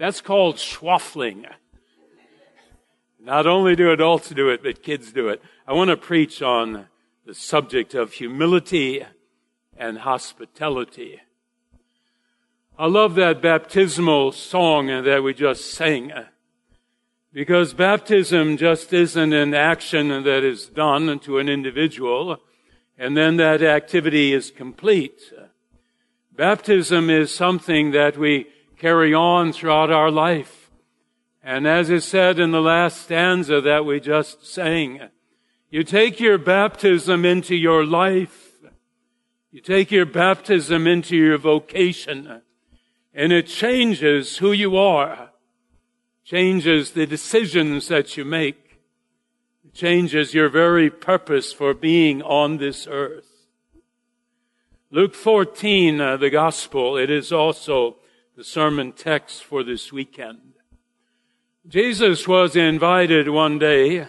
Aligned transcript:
That's 0.00 0.22
called 0.22 0.56
schwaffling. 0.56 1.44
Not 3.22 3.46
only 3.46 3.76
do 3.76 3.90
adults 3.90 4.30
do 4.30 4.48
it, 4.48 4.62
but 4.62 4.82
kids 4.82 5.12
do 5.12 5.28
it. 5.28 5.42
I 5.68 5.74
want 5.74 5.90
to 5.90 5.96
preach 5.98 6.40
on 6.40 6.86
the 7.26 7.34
subject 7.34 7.92
of 7.92 8.14
humility 8.14 9.04
and 9.76 9.98
hospitality. 9.98 11.20
I 12.78 12.86
love 12.86 13.14
that 13.16 13.42
baptismal 13.42 14.32
song 14.32 14.86
that 14.86 15.22
we 15.22 15.34
just 15.34 15.70
sang 15.70 16.12
because 17.30 17.74
baptism 17.74 18.56
just 18.56 18.94
isn't 18.94 19.34
an 19.34 19.52
action 19.52 20.08
that 20.08 20.42
is 20.42 20.68
done 20.68 21.18
to 21.18 21.36
an 21.36 21.50
individual 21.50 22.38
and 22.96 23.14
then 23.18 23.36
that 23.36 23.62
activity 23.62 24.32
is 24.32 24.50
complete. 24.50 25.20
Baptism 26.34 27.10
is 27.10 27.34
something 27.34 27.90
that 27.90 28.16
we 28.16 28.46
carry 28.80 29.12
on 29.12 29.52
throughout 29.52 29.90
our 29.90 30.10
life. 30.10 30.70
And 31.42 31.66
as 31.66 31.90
is 31.90 32.04
said 32.04 32.38
in 32.38 32.50
the 32.50 32.62
last 32.62 33.02
stanza 33.02 33.60
that 33.60 33.84
we 33.84 34.00
just 34.00 34.46
sang, 34.46 35.00
you 35.68 35.84
take 35.84 36.18
your 36.18 36.38
baptism 36.38 37.24
into 37.24 37.54
your 37.54 37.84
life. 37.84 38.52
You 39.52 39.60
take 39.60 39.90
your 39.90 40.06
baptism 40.06 40.86
into 40.86 41.16
your 41.16 41.38
vocation 41.38 42.42
and 43.12 43.32
it 43.32 43.46
changes 43.46 44.38
who 44.38 44.52
you 44.52 44.76
are, 44.76 45.30
changes 46.24 46.92
the 46.92 47.06
decisions 47.06 47.88
that 47.88 48.16
you 48.16 48.24
make, 48.24 48.78
it 49.64 49.74
changes 49.74 50.32
your 50.32 50.48
very 50.48 50.88
purpose 50.88 51.52
for 51.52 51.74
being 51.74 52.22
on 52.22 52.58
this 52.58 52.86
earth. 52.88 53.26
Luke 54.92 55.14
14, 55.14 56.00
uh, 56.00 56.16
the 56.16 56.30
gospel, 56.30 56.96
it 56.96 57.10
is 57.10 57.32
also 57.32 57.96
the 58.40 58.44
sermon 58.44 58.90
text 58.90 59.44
for 59.44 59.62
this 59.62 59.92
weekend. 59.92 60.54
Jesus 61.68 62.26
was 62.26 62.56
invited 62.56 63.28
one 63.28 63.58
day 63.58 64.06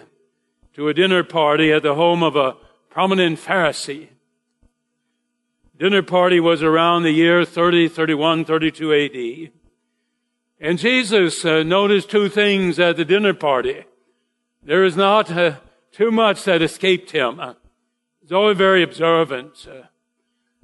to 0.74 0.88
a 0.88 0.94
dinner 0.94 1.22
party 1.22 1.70
at 1.74 1.84
the 1.84 1.96
home 1.96 2.24
of 2.24 2.38
a 2.38 2.56
prominent 2.90 3.40
Pharisee. 3.40 4.08
Dinner 5.78 6.02
party 6.02 6.40
was 6.40 6.64
around 6.64 7.04
the 7.04 7.12
year 7.12 7.44
30, 7.44 7.90
31, 7.90 8.46
32 8.46 8.94
AD. 8.94 9.52
And 10.62 10.80
Jesus 10.80 11.44
uh, 11.44 11.64
noticed 11.64 12.10
two 12.10 12.30
things 12.30 12.80
at 12.80 12.96
the 12.96 13.04
dinner 13.04 13.34
party. 13.34 13.84
There 14.64 14.86
is 14.86 14.96
not 14.96 15.30
uh, 15.30 15.58
too 15.92 16.10
much 16.10 16.46
that 16.46 16.62
escaped 16.62 17.12
him. 17.12 17.42
He's 18.22 18.32
always 18.32 18.58
very 18.58 18.82
observant. 18.82 19.68
Uh, 19.70 19.88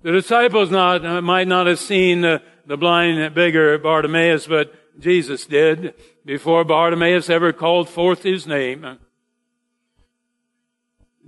the 0.04 0.14
disciples 0.14 0.72
not, 0.72 1.06
uh, 1.06 1.22
might 1.22 1.50
not 1.50 1.68
have 1.68 1.80
seen 1.80 2.24
uh, 2.24 2.40
the 2.68 2.78
blind 2.78 3.34
beggar 3.34 3.78
Bartimaeus, 3.78 4.46
but 4.46 4.74
Jesus 5.00 5.46
did 5.46 5.94
before 6.26 6.66
Bartimaeus 6.66 7.30
ever 7.30 7.54
called 7.54 7.88
forth 7.88 8.24
his 8.24 8.46
name. 8.46 9.00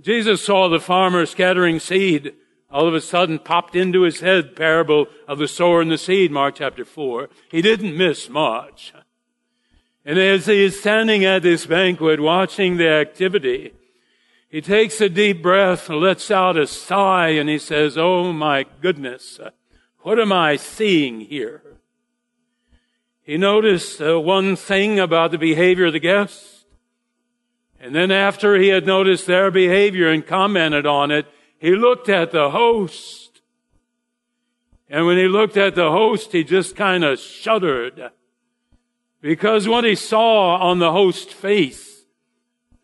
Jesus 0.00 0.44
saw 0.44 0.68
the 0.68 0.80
farmer 0.80 1.24
scattering 1.24 1.80
seed. 1.80 2.34
All 2.70 2.86
of 2.86 2.94
a 2.94 3.00
sudden 3.00 3.38
popped 3.38 3.74
into 3.74 4.02
his 4.02 4.20
head 4.20 4.54
parable 4.54 5.06
of 5.26 5.38
the 5.38 5.48
sower 5.48 5.80
and 5.80 5.90
the 5.90 5.98
seed, 5.98 6.30
Mark 6.30 6.56
chapter 6.56 6.84
4. 6.84 7.28
He 7.50 7.62
didn't 7.62 7.96
miss 7.96 8.28
much. 8.28 8.92
And 10.04 10.18
as 10.18 10.46
he 10.46 10.64
is 10.64 10.78
standing 10.78 11.24
at 11.24 11.42
this 11.42 11.66
banquet 11.66 12.20
watching 12.20 12.76
the 12.76 12.88
activity, 12.88 13.72
he 14.48 14.60
takes 14.60 15.00
a 15.00 15.08
deep 15.08 15.42
breath 15.42 15.88
and 15.88 16.00
lets 16.00 16.30
out 16.30 16.56
a 16.56 16.66
sigh 16.66 17.30
and 17.30 17.48
he 17.48 17.58
says, 17.58 17.98
Oh 17.98 18.32
my 18.32 18.66
goodness, 18.80 19.40
what 20.02 20.18
am 20.18 20.32
I 20.32 20.56
seeing 20.56 21.20
here? 21.20 21.62
He 23.22 23.36
noticed 23.36 24.00
uh, 24.00 24.20
one 24.20 24.56
thing 24.56 24.98
about 24.98 25.30
the 25.30 25.38
behavior 25.38 25.86
of 25.86 25.92
the 25.92 26.00
guests. 26.00 26.64
And 27.78 27.94
then 27.94 28.10
after 28.10 28.56
he 28.56 28.68
had 28.68 28.86
noticed 28.86 29.26
their 29.26 29.50
behavior 29.50 30.10
and 30.10 30.26
commented 30.26 30.86
on 30.86 31.10
it, 31.10 31.26
he 31.58 31.76
looked 31.76 32.08
at 32.08 32.32
the 32.32 32.50
host. 32.50 33.42
And 34.88 35.06
when 35.06 35.18
he 35.18 35.28
looked 35.28 35.56
at 35.56 35.74
the 35.74 35.90
host, 35.90 36.32
he 36.32 36.44
just 36.44 36.74
kind 36.74 37.04
of 37.04 37.18
shuddered. 37.18 38.10
Because 39.20 39.68
what 39.68 39.84
he 39.84 39.94
saw 39.94 40.56
on 40.56 40.78
the 40.78 40.92
host's 40.92 41.32
face, 41.32 42.04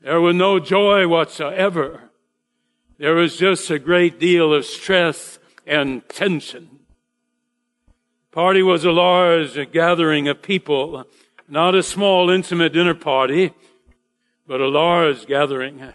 there 0.03 0.21
was 0.21 0.37
no 0.37 0.61
joy 0.61 1.09
whatsoever. 1.09 2.11
There 2.99 3.15
was 3.15 3.37
just 3.37 3.71
a 3.71 3.79
great 3.79 4.21
deal 4.21 4.53
of 4.53 4.65
stress 4.65 5.39
and 5.67 6.07
tension. 6.09 6.76
Party 8.37 8.63
was 8.63 8.85
a 8.85 8.93
large 8.93 9.73
gathering 9.73 10.29
of 10.29 10.43
people, 10.43 11.07
not 11.49 11.75
a 11.75 11.83
small 11.83 12.29
intimate 12.29 12.75
dinner 12.75 12.93
party 12.93 13.55
but 14.47 14.61
a 14.61 14.69
large 14.69 15.27
gathering. 15.27 15.95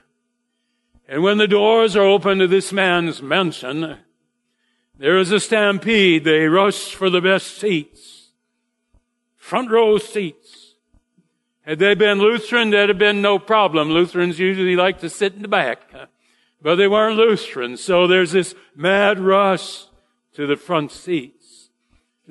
And 1.07 1.21
when 1.21 1.37
the 1.37 1.47
doors 1.47 1.95
are 1.95 2.01
open 2.01 2.39
to 2.39 2.47
this 2.47 2.73
man's 2.73 3.21
mansion, 3.21 3.99
there 4.97 5.19
is 5.19 5.31
a 5.31 5.39
stampede. 5.39 6.23
They 6.23 6.47
rush 6.47 6.95
for 6.95 7.11
the 7.11 7.21
best 7.21 7.59
seats. 7.59 8.31
Front 9.37 9.69
row 9.69 9.99
seats. 9.99 10.73
Had 11.61 11.77
they 11.77 11.93
been 11.93 12.17
Lutheran, 12.17 12.71
there'd 12.71 12.89
have 12.89 12.97
been 12.97 13.21
no 13.21 13.37
problem. 13.37 13.91
Lutherans 13.91 14.39
usually 14.39 14.75
like 14.75 14.99
to 15.01 15.11
sit 15.11 15.35
in 15.35 15.43
the 15.43 15.47
back. 15.47 15.81
But 16.59 16.77
they 16.77 16.87
weren't 16.87 17.17
Lutherans. 17.17 17.83
So 17.83 18.07
there's 18.07 18.31
this 18.31 18.55
mad 18.75 19.19
rush 19.19 19.85
to 20.33 20.47
the 20.47 20.55
front 20.55 20.91
seats. 20.91 21.40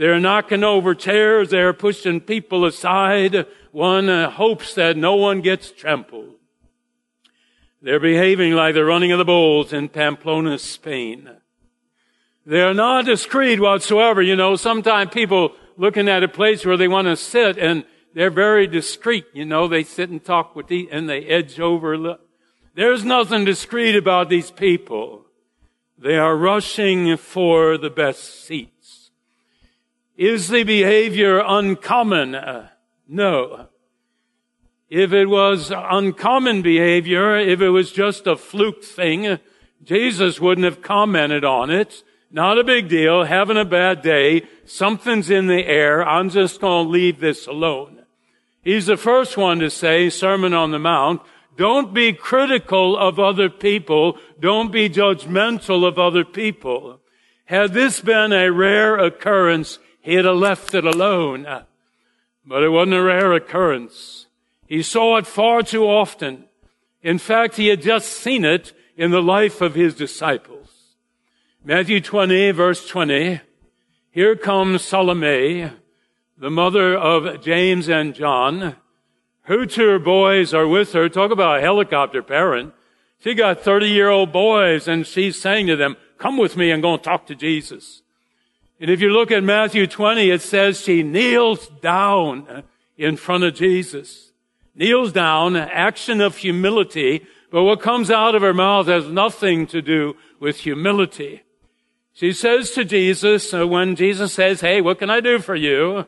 They're 0.00 0.18
knocking 0.18 0.64
over 0.64 0.94
chairs. 0.94 1.50
They're 1.50 1.74
pushing 1.74 2.22
people 2.22 2.64
aside 2.64 3.46
one 3.70 4.08
uh, 4.08 4.30
hopes 4.30 4.72
that 4.76 4.96
no 4.96 5.16
one 5.16 5.42
gets 5.42 5.70
trampled. 5.70 6.36
They're 7.82 8.00
behaving 8.00 8.54
like 8.54 8.72
the 8.72 8.86
running 8.86 9.12
of 9.12 9.18
the 9.18 9.26
bulls 9.26 9.74
in 9.74 9.90
Pamplona, 9.90 10.58
Spain. 10.58 11.28
They're 12.46 12.72
not 12.72 13.04
discreet 13.04 13.60
whatsoever. 13.60 14.22
You 14.22 14.36
know, 14.36 14.56
sometimes 14.56 15.10
people 15.12 15.52
looking 15.76 16.08
at 16.08 16.22
a 16.22 16.28
place 16.28 16.64
where 16.64 16.78
they 16.78 16.88
want 16.88 17.06
to 17.06 17.14
sit 17.14 17.58
and 17.58 17.84
they're 18.14 18.30
very 18.30 18.66
discreet. 18.66 19.26
You 19.34 19.44
know, 19.44 19.68
they 19.68 19.84
sit 19.84 20.08
and 20.08 20.24
talk 20.24 20.56
with 20.56 20.68
the, 20.68 20.88
and 20.90 21.10
they 21.10 21.26
edge 21.26 21.60
over. 21.60 22.16
There's 22.74 23.04
nothing 23.04 23.44
discreet 23.44 23.96
about 23.96 24.30
these 24.30 24.50
people. 24.50 25.26
They 25.98 26.16
are 26.16 26.34
rushing 26.34 27.18
for 27.18 27.76
the 27.76 27.90
best 27.90 28.46
seats. 28.46 28.79
Is 30.20 30.48
the 30.48 30.64
behavior 30.64 31.38
uncommon? 31.38 32.34
Uh, 32.34 32.68
no. 33.08 33.68
If 34.90 35.14
it 35.14 35.30
was 35.30 35.72
uncommon 35.74 36.60
behavior, 36.60 37.38
if 37.38 37.62
it 37.62 37.70
was 37.70 37.90
just 37.90 38.26
a 38.26 38.36
fluke 38.36 38.84
thing, 38.84 39.38
Jesus 39.82 40.38
wouldn't 40.38 40.66
have 40.66 40.82
commented 40.82 41.42
on 41.42 41.70
it. 41.70 42.02
Not 42.30 42.58
a 42.58 42.64
big 42.64 42.90
deal, 42.90 43.24
having 43.24 43.56
a 43.56 43.64
bad 43.64 44.02
day, 44.02 44.42
something's 44.66 45.30
in 45.30 45.46
the 45.46 45.64
air, 45.64 46.06
I'm 46.06 46.28
just 46.28 46.60
gonna 46.60 46.86
leave 46.86 47.20
this 47.20 47.46
alone. 47.46 48.02
He's 48.60 48.84
the 48.84 48.98
first 48.98 49.38
one 49.38 49.58
to 49.60 49.70
say, 49.70 50.10
Sermon 50.10 50.52
on 50.52 50.70
the 50.70 50.78
Mount, 50.78 51.22
don't 51.56 51.94
be 51.94 52.12
critical 52.12 52.94
of 52.94 53.18
other 53.18 53.48
people, 53.48 54.18
don't 54.38 54.70
be 54.70 54.90
judgmental 54.90 55.88
of 55.88 55.98
other 55.98 56.26
people. 56.26 57.00
Had 57.46 57.72
this 57.72 58.00
been 58.00 58.34
a 58.34 58.52
rare 58.52 58.98
occurrence, 58.98 59.78
he'd 60.00 60.24
have 60.24 60.36
left 60.36 60.74
it 60.74 60.84
alone. 60.84 61.46
Uh, 61.46 61.64
but 62.44 62.62
it 62.62 62.70
wasn't 62.70 62.94
a 62.94 63.02
rare 63.02 63.32
occurrence. 63.32 64.26
He 64.66 64.82
saw 64.82 65.16
it 65.16 65.26
far 65.26 65.62
too 65.62 65.84
often. 65.84 66.44
In 67.02 67.18
fact, 67.18 67.56
he 67.56 67.68
had 67.68 67.82
just 67.82 68.08
seen 68.08 68.44
it 68.44 68.72
in 68.96 69.10
the 69.10 69.22
life 69.22 69.60
of 69.60 69.74
his 69.74 69.94
disciples. 69.94 70.68
Matthew 71.64 72.00
20, 72.00 72.50
verse 72.52 72.86
20. 72.88 73.40
Here 74.10 74.36
comes 74.36 74.82
Salome, 74.82 75.70
the 76.36 76.50
mother 76.50 76.96
of 76.96 77.42
James 77.42 77.88
and 77.88 78.14
John. 78.14 78.76
Her 79.42 79.66
two 79.66 79.98
boys 79.98 80.52
are 80.52 80.66
with 80.66 80.92
her. 80.92 81.08
Talk 81.08 81.30
about 81.30 81.58
a 81.58 81.60
helicopter 81.60 82.22
parent. 82.22 82.74
She 83.18 83.34
got 83.34 83.60
30 83.60 83.88
year 83.88 84.08
old 84.08 84.32
boys 84.32 84.88
and 84.88 85.06
she's 85.06 85.40
saying 85.40 85.66
to 85.68 85.76
them, 85.76 85.96
come 86.18 86.36
with 86.36 86.56
me 86.56 86.70
and 86.70 86.82
go 86.82 86.94
and 86.94 87.02
talk 87.02 87.26
to 87.26 87.34
Jesus. 87.34 88.02
And 88.80 88.90
if 88.90 89.02
you 89.02 89.10
look 89.10 89.30
at 89.30 89.44
Matthew 89.44 89.86
20, 89.86 90.30
it 90.30 90.40
says 90.40 90.80
she 90.80 91.02
kneels 91.02 91.68
down 91.82 92.62
in 92.96 93.18
front 93.18 93.44
of 93.44 93.54
Jesus. 93.54 94.32
Kneels 94.74 95.12
down, 95.12 95.54
action 95.54 96.22
of 96.22 96.38
humility, 96.38 97.26
but 97.50 97.64
what 97.64 97.82
comes 97.82 98.10
out 98.10 98.34
of 98.34 98.40
her 98.40 98.54
mouth 98.54 98.86
has 98.86 99.06
nothing 99.06 99.66
to 99.66 99.82
do 99.82 100.16
with 100.38 100.60
humility. 100.60 101.42
She 102.14 102.32
says 102.32 102.70
to 102.70 102.84
Jesus, 102.84 103.52
uh, 103.52 103.66
when 103.66 103.96
Jesus 103.96 104.32
says, 104.32 104.62
hey, 104.62 104.80
what 104.80 104.98
can 104.98 105.10
I 105.10 105.20
do 105.20 105.40
for 105.40 105.54
you? 105.54 106.06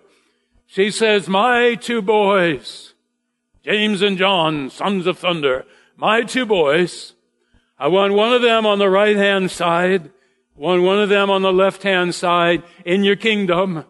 She 0.67 0.91
says, 0.91 1.29
my 1.29 1.75
two 1.75 2.01
boys, 2.01 2.95
James 3.63 4.01
and 4.01 4.17
John, 4.17 4.71
sons 4.71 5.07
of 5.07 5.19
thunder, 5.19 5.67
my 5.97 6.23
two 6.23 6.47
boys, 6.47 7.13
I 7.79 7.89
want 7.89 8.15
one 8.15 8.33
of 8.33 8.41
them 8.41 8.65
on 8.65 8.79
the 8.79 8.89
right 8.89 9.17
hand 9.17 9.51
side 9.51 10.11
one, 10.55 10.83
one 10.83 10.99
of 10.99 11.09
them 11.09 11.31
on 11.31 11.43
the 11.43 11.53
left 11.53 11.83
hand 11.83 12.15
side 12.15 12.63
in 12.85 13.05
your 13.05 13.17
kingdom. 13.17 13.85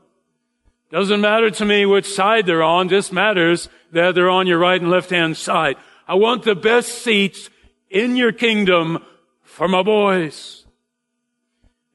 Doesn't 0.90 1.20
matter 1.20 1.50
to 1.50 1.64
me 1.64 1.86
which 1.86 2.06
side 2.06 2.46
they're 2.46 2.62
on, 2.62 2.88
just 2.88 3.12
matters 3.12 3.68
that 3.92 4.14
they're 4.14 4.30
on 4.30 4.46
your 4.46 4.58
right 4.58 4.80
and 4.80 4.90
left 4.90 5.10
hand 5.10 5.36
side. 5.36 5.76
I 6.06 6.14
want 6.14 6.42
the 6.42 6.54
best 6.54 7.02
seats 7.02 7.48
in 7.88 8.16
your 8.16 8.32
kingdom 8.32 9.04
for 9.42 9.68
my 9.68 9.82
boys. 9.82 10.66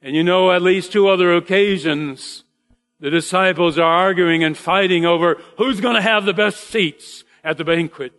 And 0.01 0.15
you 0.15 0.23
know, 0.23 0.51
at 0.51 0.61
least 0.61 0.91
two 0.91 1.07
other 1.07 1.35
occasions, 1.35 2.43
the 2.99 3.09
disciples 3.09 3.77
are 3.77 3.83
arguing 3.83 4.43
and 4.43 4.57
fighting 4.57 5.05
over 5.05 5.39
who's 5.57 5.81
going 5.81 5.95
to 5.95 6.01
have 6.01 6.25
the 6.25 6.33
best 6.33 6.61
seats 6.61 7.23
at 7.43 7.57
the 7.57 7.63
banquet. 7.63 8.13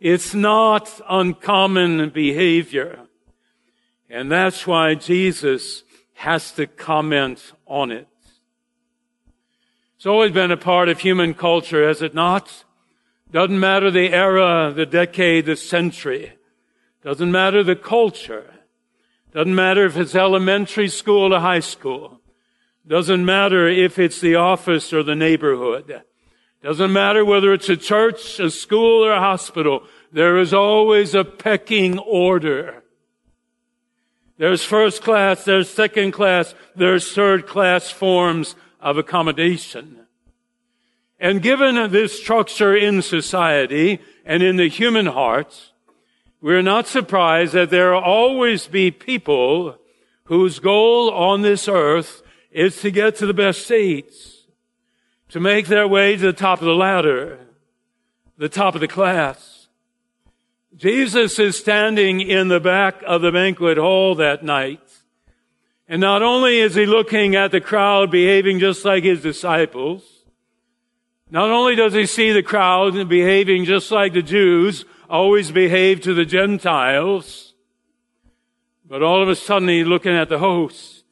It's 0.00 0.34
not 0.34 1.00
uncommon 1.08 2.10
behavior. 2.10 3.03
And 4.14 4.30
that's 4.30 4.64
why 4.64 4.94
Jesus 4.94 5.82
has 6.12 6.52
to 6.52 6.68
comment 6.68 7.52
on 7.66 7.90
it. 7.90 8.06
It's 9.96 10.06
always 10.06 10.30
been 10.30 10.52
a 10.52 10.56
part 10.56 10.88
of 10.88 11.00
human 11.00 11.34
culture, 11.34 11.84
has 11.88 12.00
it 12.00 12.14
not? 12.14 12.62
Doesn't 13.32 13.58
matter 13.58 13.90
the 13.90 14.12
era, 14.12 14.72
the 14.72 14.86
decade, 14.86 15.46
the 15.46 15.56
century. 15.56 16.32
Doesn't 17.02 17.32
matter 17.32 17.64
the 17.64 17.74
culture. 17.74 18.54
Doesn't 19.32 19.56
matter 19.56 19.84
if 19.84 19.96
it's 19.96 20.14
elementary 20.14 20.88
school 20.90 21.34
or 21.34 21.40
high 21.40 21.58
school. 21.58 22.20
Doesn't 22.86 23.24
matter 23.24 23.66
if 23.66 23.98
it's 23.98 24.20
the 24.20 24.36
office 24.36 24.92
or 24.92 25.02
the 25.02 25.16
neighborhood. 25.16 26.04
Doesn't 26.62 26.92
matter 26.92 27.24
whether 27.24 27.52
it's 27.52 27.68
a 27.68 27.76
church, 27.76 28.38
a 28.38 28.52
school, 28.52 29.04
or 29.04 29.10
a 29.10 29.18
hospital. 29.18 29.82
There 30.12 30.38
is 30.38 30.54
always 30.54 31.16
a 31.16 31.24
pecking 31.24 31.98
order. 31.98 32.83
There's 34.36 34.64
first 34.64 35.02
class, 35.02 35.44
there's 35.44 35.70
second 35.70 36.12
class, 36.12 36.54
there's 36.74 37.12
third 37.12 37.46
class 37.46 37.90
forms 37.90 38.56
of 38.80 38.98
accommodation. 38.98 40.00
And 41.20 41.40
given 41.40 41.90
this 41.92 42.20
structure 42.20 42.76
in 42.76 43.00
society 43.00 44.00
and 44.24 44.42
in 44.42 44.56
the 44.56 44.68
human 44.68 45.06
hearts, 45.06 45.72
we're 46.40 46.62
not 46.62 46.86
surprised 46.86 47.54
that 47.54 47.70
there 47.70 47.92
will 47.92 48.02
always 48.02 48.66
be 48.66 48.90
people 48.90 49.78
whose 50.24 50.58
goal 50.58 51.10
on 51.10 51.42
this 51.42 51.68
earth 51.68 52.22
is 52.50 52.80
to 52.80 52.90
get 52.90 53.16
to 53.16 53.26
the 53.26 53.34
best 53.34 53.66
seats, 53.66 54.46
to 55.28 55.40
make 55.40 55.68
their 55.68 55.88
way 55.88 56.16
to 56.16 56.26
the 56.26 56.32
top 56.32 56.60
of 56.60 56.66
the 56.66 56.74
ladder, 56.74 57.38
the 58.36 58.48
top 58.48 58.74
of 58.74 58.80
the 58.80 58.88
class. 58.88 59.53
Jesus 60.76 61.38
is 61.38 61.56
standing 61.56 62.20
in 62.20 62.48
the 62.48 62.58
back 62.58 63.00
of 63.06 63.22
the 63.22 63.30
banquet 63.30 63.78
hall 63.78 64.16
that 64.16 64.42
night. 64.42 64.80
And 65.86 66.00
not 66.00 66.22
only 66.22 66.58
is 66.58 66.74
he 66.74 66.86
looking 66.86 67.36
at 67.36 67.52
the 67.52 67.60
crowd 67.60 68.10
behaving 68.10 68.58
just 68.58 68.84
like 68.84 69.04
his 69.04 69.22
disciples, 69.22 70.24
not 71.30 71.50
only 71.50 71.76
does 71.76 71.94
he 71.94 72.06
see 72.06 72.32
the 72.32 72.42
crowd 72.42 73.08
behaving 73.08 73.66
just 73.66 73.90
like 73.90 74.14
the 74.14 74.22
Jews 74.22 74.84
always 75.08 75.52
behave 75.52 76.00
to 76.02 76.14
the 76.14 76.24
Gentiles, 76.24 77.54
but 78.84 79.02
all 79.02 79.22
of 79.22 79.28
a 79.28 79.36
sudden 79.36 79.68
he's 79.68 79.86
looking 79.86 80.14
at 80.14 80.28
the 80.28 80.38
host. 80.38 81.04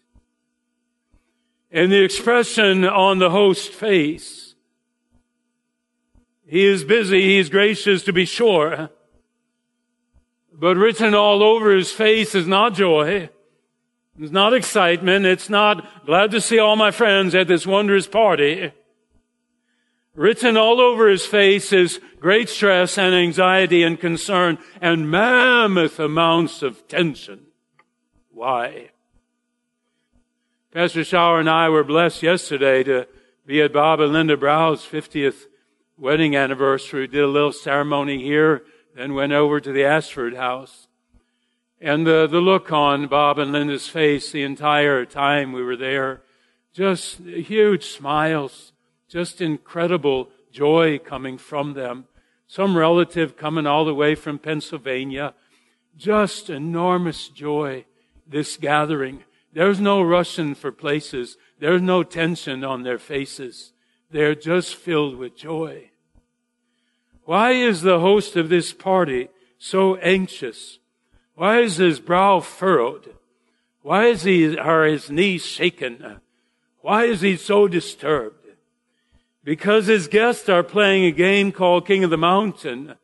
And 1.70 1.92
the 1.92 2.02
expression 2.02 2.84
on 2.84 3.18
the 3.18 3.30
host's 3.30 3.68
face, 3.68 4.54
he 6.46 6.64
is 6.64 6.84
busy, 6.84 7.36
he's 7.36 7.48
gracious 7.48 8.02
to 8.04 8.12
be 8.12 8.24
sure, 8.24 8.90
but 10.62 10.76
written 10.76 11.12
all 11.12 11.42
over 11.42 11.74
his 11.74 11.90
face 11.90 12.36
is 12.36 12.46
not 12.46 12.74
joy. 12.74 13.28
It's 14.16 14.30
not 14.30 14.54
excitement. 14.54 15.26
It's 15.26 15.50
not 15.50 16.06
glad 16.06 16.30
to 16.30 16.40
see 16.40 16.60
all 16.60 16.76
my 16.76 16.92
friends 16.92 17.34
at 17.34 17.48
this 17.48 17.66
wondrous 17.66 18.06
party. 18.06 18.70
Written 20.14 20.56
all 20.56 20.80
over 20.80 21.08
his 21.08 21.26
face 21.26 21.72
is 21.72 21.98
great 22.20 22.48
stress 22.48 22.96
and 22.96 23.12
anxiety 23.12 23.82
and 23.82 23.98
concern 23.98 24.56
and 24.80 25.10
mammoth 25.10 25.98
amounts 25.98 26.62
of 26.62 26.86
tension. 26.86 27.40
Why? 28.30 28.90
Pastor 30.72 31.00
Schauer 31.00 31.40
and 31.40 31.50
I 31.50 31.70
were 31.70 31.82
blessed 31.82 32.22
yesterday 32.22 32.84
to 32.84 33.08
be 33.44 33.60
at 33.62 33.72
Bob 33.72 33.98
and 33.98 34.12
Linda 34.12 34.36
Brow's 34.36 34.86
50th 34.86 35.46
wedding 35.98 36.36
anniversary. 36.36 37.00
We 37.00 37.06
did 37.08 37.24
a 37.24 37.26
little 37.26 37.52
ceremony 37.52 38.22
here, 38.22 38.62
then 38.94 39.14
went 39.14 39.32
over 39.32 39.60
to 39.60 39.72
the 39.72 39.84
Ashford 39.84 40.34
house. 40.34 40.88
And 41.80 42.06
the, 42.06 42.26
the 42.26 42.40
look 42.40 42.72
on 42.72 43.08
Bob 43.08 43.38
and 43.38 43.52
Linda's 43.52 43.88
face 43.88 44.30
the 44.30 44.44
entire 44.44 45.04
time 45.04 45.52
we 45.52 45.62
were 45.62 45.76
there, 45.76 46.22
just 46.72 47.18
huge 47.18 47.86
smiles 47.86 48.72
just 49.12 49.42
incredible 49.42 50.30
joy 50.50 50.98
coming 50.98 51.36
from 51.36 51.74
them. 51.74 52.06
Some 52.46 52.74
relative 52.74 53.36
coming 53.36 53.66
all 53.66 53.84
the 53.84 53.94
way 53.94 54.14
from 54.14 54.38
Pennsylvania. 54.38 55.34
Just 55.98 56.48
enormous 56.48 57.28
joy, 57.28 57.84
this 58.26 58.56
gathering. 58.56 59.22
There's 59.52 59.80
no 59.80 60.00
rushing 60.00 60.54
for 60.54 60.72
places. 60.72 61.36
There's 61.58 61.82
no 61.82 62.02
tension 62.02 62.64
on 62.64 62.84
their 62.84 62.98
faces. 62.98 63.74
They're 64.10 64.34
just 64.34 64.76
filled 64.76 65.16
with 65.16 65.36
joy. 65.36 65.90
Why 67.32 67.52
is 67.52 67.81
the 67.81 67.99
host 67.99 68.37
of 68.37 68.50
this 68.50 68.75
party 68.75 69.31
so 69.58 69.96
anxious? 69.96 70.79
Why 71.34 71.61
is 71.61 71.79
his 71.79 71.99
brow 71.99 72.40
furrowed? 72.40 73.14
Why 73.81 74.08
is 74.08 74.25
he, 74.25 74.58
are 74.58 74.84
his 74.84 75.11
knees 75.11 75.46
shaken? 75.46 76.20
Why 76.82 77.05
is 77.05 77.23
he 77.23 77.38
so 77.38 77.69
disturbed? 77.69 78.44
because 79.44 79.87
his 79.87 80.08
guests 80.08 80.50
are 80.50 80.62
playing 80.62 81.06
a 81.06 81.11
game 81.11 81.52
called 81.52 81.87
King 81.87 82.05
of 82.05 82.11
the 82.11 82.19
Mountain. 82.19 82.96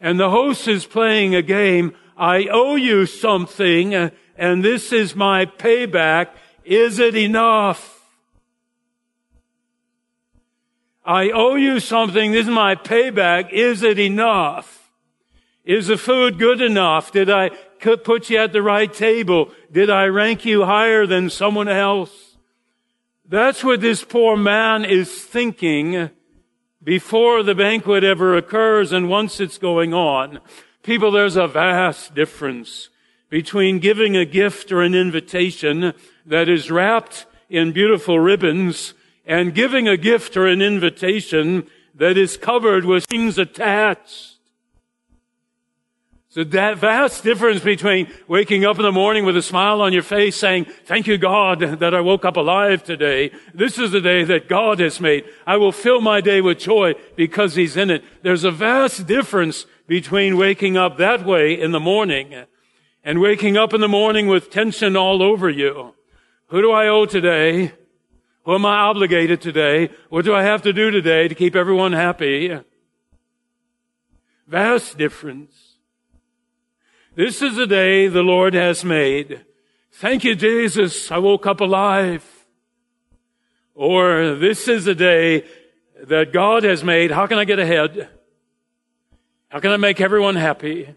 And 0.00 0.18
the 0.18 0.30
host 0.30 0.66
is 0.66 0.86
playing 0.86 1.34
a 1.34 1.42
game. 1.42 1.92
I 2.16 2.48
owe 2.50 2.76
you 2.76 3.04
something 3.04 3.92
and 4.34 4.64
this 4.64 4.94
is 4.94 5.14
my 5.14 5.44
payback. 5.44 6.28
Is 6.64 6.98
it 6.98 7.14
enough? 7.14 7.91
I 11.04 11.30
owe 11.30 11.56
you 11.56 11.80
something. 11.80 12.32
This 12.32 12.46
is 12.46 12.52
my 12.52 12.74
payback. 12.76 13.50
Is 13.52 13.82
it 13.82 13.98
enough? 13.98 14.90
Is 15.64 15.88
the 15.88 15.96
food 15.96 16.38
good 16.38 16.60
enough? 16.60 17.12
Did 17.12 17.30
I 17.30 17.50
put 17.80 18.30
you 18.30 18.38
at 18.38 18.52
the 18.52 18.62
right 18.62 18.92
table? 18.92 19.50
Did 19.70 19.90
I 19.90 20.06
rank 20.06 20.44
you 20.44 20.64
higher 20.64 21.06
than 21.06 21.30
someone 21.30 21.68
else? 21.68 22.36
That's 23.28 23.64
what 23.64 23.80
this 23.80 24.04
poor 24.04 24.36
man 24.36 24.84
is 24.84 25.24
thinking 25.24 26.10
before 26.82 27.42
the 27.42 27.54
banquet 27.54 28.04
ever 28.04 28.36
occurs 28.36 28.92
and 28.92 29.08
once 29.08 29.40
it's 29.40 29.58
going 29.58 29.94
on. 29.94 30.40
People, 30.82 31.10
there's 31.10 31.36
a 31.36 31.46
vast 31.46 32.14
difference 32.14 32.90
between 33.30 33.78
giving 33.78 34.16
a 34.16 34.24
gift 34.24 34.70
or 34.70 34.82
an 34.82 34.94
invitation 34.94 35.94
that 36.26 36.48
is 36.48 36.70
wrapped 36.70 37.26
in 37.48 37.72
beautiful 37.72 38.18
ribbons 38.20 38.94
and 39.26 39.54
giving 39.54 39.88
a 39.88 39.96
gift 39.96 40.36
or 40.36 40.46
an 40.46 40.62
invitation 40.62 41.66
that 41.94 42.16
is 42.16 42.36
covered 42.36 42.84
with 42.84 43.04
things 43.04 43.38
attached. 43.38 44.36
So 46.32 46.44
that 46.44 46.78
vast 46.78 47.22
difference 47.24 47.60
between 47.60 48.10
waking 48.26 48.64
up 48.64 48.78
in 48.78 48.84
the 48.84 48.90
morning 48.90 49.26
with 49.26 49.36
a 49.36 49.42
smile 49.42 49.82
on 49.82 49.92
your 49.92 50.02
face 50.02 50.34
saying, 50.34 50.64
thank 50.86 51.06
you 51.06 51.18
God 51.18 51.60
that 51.60 51.94
I 51.94 52.00
woke 52.00 52.24
up 52.24 52.38
alive 52.38 52.82
today. 52.82 53.32
This 53.52 53.78
is 53.78 53.90
the 53.90 54.00
day 54.00 54.24
that 54.24 54.48
God 54.48 54.80
has 54.80 54.98
made. 54.98 55.26
I 55.46 55.58
will 55.58 55.72
fill 55.72 56.00
my 56.00 56.22
day 56.22 56.40
with 56.40 56.58
joy 56.58 56.94
because 57.16 57.54
He's 57.54 57.76
in 57.76 57.90
it. 57.90 58.02
There's 58.22 58.44
a 58.44 58.50
vast 58.50 59.06
difference 59.06 59.66
between 59.86 60.38
waking 60.38 60.78
up 60.78 60.96
that 60.96 61.26
way 61.26 61.52
in 61.52 61.72
the 61.72 61.78
morning 61.78 62.46
and 63.04 63.20
waking 63.20 63.58
up 63.58 63.74
in 63.74 63.82
the 63.82 63.88
morning 63.88 64.26
with 64.26 64.50
tension 64.50 64.96
all 64.96 65.22
over 65.22 65.50
you. 65.50 65.94
Who 66.46 66.62
do 66.62 66.72
I 66.72 66.88
owe 66.88 67.04
today? 67.04 67.72
Who 68.44 68.54
am 68.54 68.66
I 68.66 68.76
obligated 68.76 69.40
today? 69.40 69.90
What 70.08 70.24
do 70.24 70.34
I 70.34 70.42
have 70.42 70.62
to 70.62 70.72
do 70.72 70.90
today 70.90 71.28
to 71.28 71.34
keep 71.34 71.54
everyone 71.54 71.92
happy? 71.92 72.58
Vast 74.48 74.98
difference. 74.98 75.76
This 77.14 77.40
is 77.40 77.56
the 77.56 77.66
day 77.66 78.08
the 78.08 78.22
Lord 78.22 78.54
has 78.54 78.84
made. 78.84 79.44
Thank 79.92 80.24
you, 80.24 80.34
Jesus. 80.34 81.10
I 81.12 81.18
woke 81.18 81.46
up 81.46 81.60
alive. 81.60 82.24
Or 83.74 84.34
this 84.34 84.66
is 84.66 84.86
the 84.86 84.94
day 84.94 85.44
that 86.02 86.32
God 86.32 86.64
has 86.64 86.82
made. 86.82 87.10
How 87.10 87.26
can 87.26 87.38
I 87.38 87.44
get 87.44 87.58
ahead? 87.58 88.08
How 89.48 89.60
can 89.60 89.70
I 89.70 89.76
make 89.76 90.00
everyone 90.00 90.34
happy? 90.36 90.94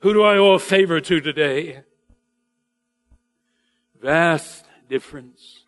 Who 0.00 0.12
do 0.12 0.22
I 0.22 0.36
owe 0.36 0.52
a 0.52 0.58
favor 0.58 1.00
to 1.00 1.20
today? 1.20 1.82
Vast 4.02 4.66
difference. 4.90 5.60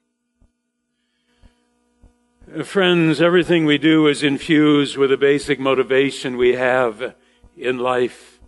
Uh, 2.52 2.64
friends, 2.64 3.22
everything 3.22 3.64
we 3.64 3.78
do 3.78 4.08
is 4.08 4.24
infused 4.24 4.96
with 4.96 5.12
a 5.12 5.16
basic 5.16 5.60
motivation 5.60 6.36
we 6.36 6.54
have 6.56 7.14
in 7.56 7.78
life. 7.78 8.40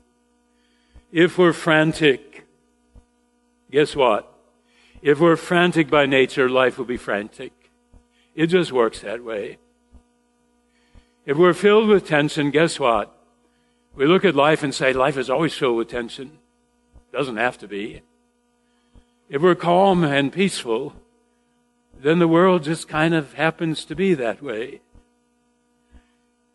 If 1.12 1.38
we're 1.38 1.52
frantic, 1.52 2.44
guess 3.70 3.94
what? 3.94 4.28
If 5.00 5.20
we're 5.20 5.36
frantic 5.36 5.88
by 5.88 6.06
nature, 6.06 6.48
life 6.48 6.76
will 6.76 6.86
be 6.86 6.96
frantic. 6.96 7.52
It 8.34 8.48
just 8.48 8.72
works 8.72 9.00
that 9.02 9.22
way. 9.22 9.58
If 11.24 11.36
we're 11.36 11.54
filled 11.54 11.88
with 11.88 12.08
tension, 12.08 12.50
guess 12.50 12.80
what? 12.80 13.16
We 13.94 14.06
look 14.06 14.24
at 14.24 14.34
life 14.34 14.64
and 14.64 14.74
say, 14.74 14.92
life 14.92 15.16
is 15.16 15.30
always 15.30 15.54
filled 15.54 15.76
with 15.76 15.88
tension. 15.88 16.38
Doesn't 17.12 17.36
have 17.36 17.58
to 17.58 17.68
be. 17.68 18.02
If 19.28 19.40
we're 19.40 19.54
calm 19.54 20.04
and 20.04 20.32
peaceful, 20.32 20.94
then 21.98 22.18
the 22.18 22.28
world 22.28 22.64
just 22.64 22.88
kind 22.88 23.14
of 23.14 23.32
happens 23.34 23.84
to 23.86 23.96
be 23.96 24.12
that 24.14 24.42
way. 24.42 24.82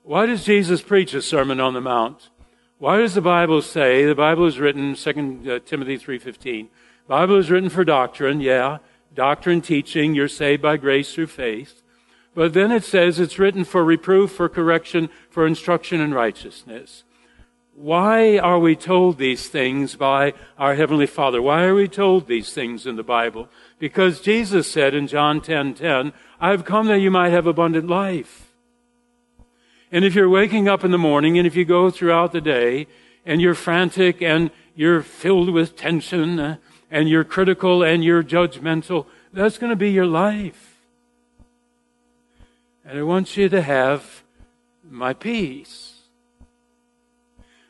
Why 0.03 0.27
does 0.27 0.43
Jesus 0.43 0.81
preach 0.81 1.13
a 1.13 1.21
Sermon 1.21 1.59
on 1.59 1.73
the 1.73 1.81
Mount? 1.81 2.29
Why 2.77 2.97
does 2.97 3.15
the 3.15 3.21
Bible 3.21 3.61
say, 3.61 4.05
the 4.05 4.15
Bible 4.15 4.45
is 4.45 4.59
written, 4.59 4.95
2 4.95 5.09
uh, 5.49 5.59
Timothy 5.65 5.97
3.15, 5.97 6.67
Bible 7.07 7.37
is 7.37 7.49
written 7.49 7.69
for 7.69 7.83
doctrine, 7.83 8.39
yeah, 8.39 8.77
doctrine 9.13 9.61
teaching, 9.61 10.13
you're 10.13 10.27
saved 10.27 10.61
by 10.61 10.77
grace 10.77 11.13
through 11.13 11.27
faith. 11.27 11.81
But 12.35 12.53
then 12.53 12.71
it 12.71 12.83
says 12.83 13.19
it's 13.19 13.39
written 13.39 13.65
for 13.65 13.83
reproof, 13.83 14.31
for 14.31 14.47
correction, 14.47 15.09
for 15.29 15.47
instruction 15.47 15.99
in 15.99 16.13
righteousness. 16.13 17.03
Why 17.79 18.37
are 18.37 18.59
we 18.59 18.75
told 18.75 19.17
these 19.17 19.47
things 19.47 19.95
by 19.95 20.33
our 20.57 20.75
Heavenly 20.75 21.05
Father? 21.05 21.41
Why 21.41 21.63
are 21.63 21.73
we 21.73 21.87
told 21.87 22.27
these 22.27 22.51
things 22.51 22.85
in 22.85 22.97
the 22.97 23.03
Bible? 23.03 23.47
Because 23.79 24.19
Jesus 24.19 24.69
said 24.69 24.93
in 24.93 25.07
John 25.07 25.39
10:10, 25.39 25.73
10, 25.73 25.73
10, 25.75 26.13
"I've 26.41 26.65
come 26.65 26.87
that 26.87 26.99
you 26.99 27.09
might 27.09 27.29
have 27.29 27.47
abundant 27.47 27.87
life." 27.87 28.51
And 29.93 30.03
if 30.03 30.13
you're 30.13 30.27
waking 30.27 30.67
up 30.67 30.83
in 30.83 30.91
the 30.91 30.97
morning 30.97 31.37
and 31.37 31.47
if 31.47 31.55
you 31.55 31.63
go 31.63 31.89
throughout 31.89 32.33
the 32.33 32.41
day 32.41 32.85
and 33.25 33.41
you're 33.41 33.55
frantic 33.55 34.21
and 34.21 34.51
you're 34.75 35.01
filled 35.01 35.49
with 35.49 35.77
tension 35.77 36.57
and 36.91 37.07
you're 37.07 37.23
critical 37.23 37.81
and 37.81 38.03
you're 38.03 38.23
judgmental, 38.23 39.05
that's 39.31 39.57
going 39.57 39.69
to 39.69 39.77
be 39.77 39.89
your 39.89 40.05
life. 40.05 40.81
And 42.83 42.99
I 42.99 43.03
want 43.03 43.37
you 43.37 43.47
to 43.47 43.61
have 43.61 44.21
my 44.83 45.13
peace. 45.13 45.88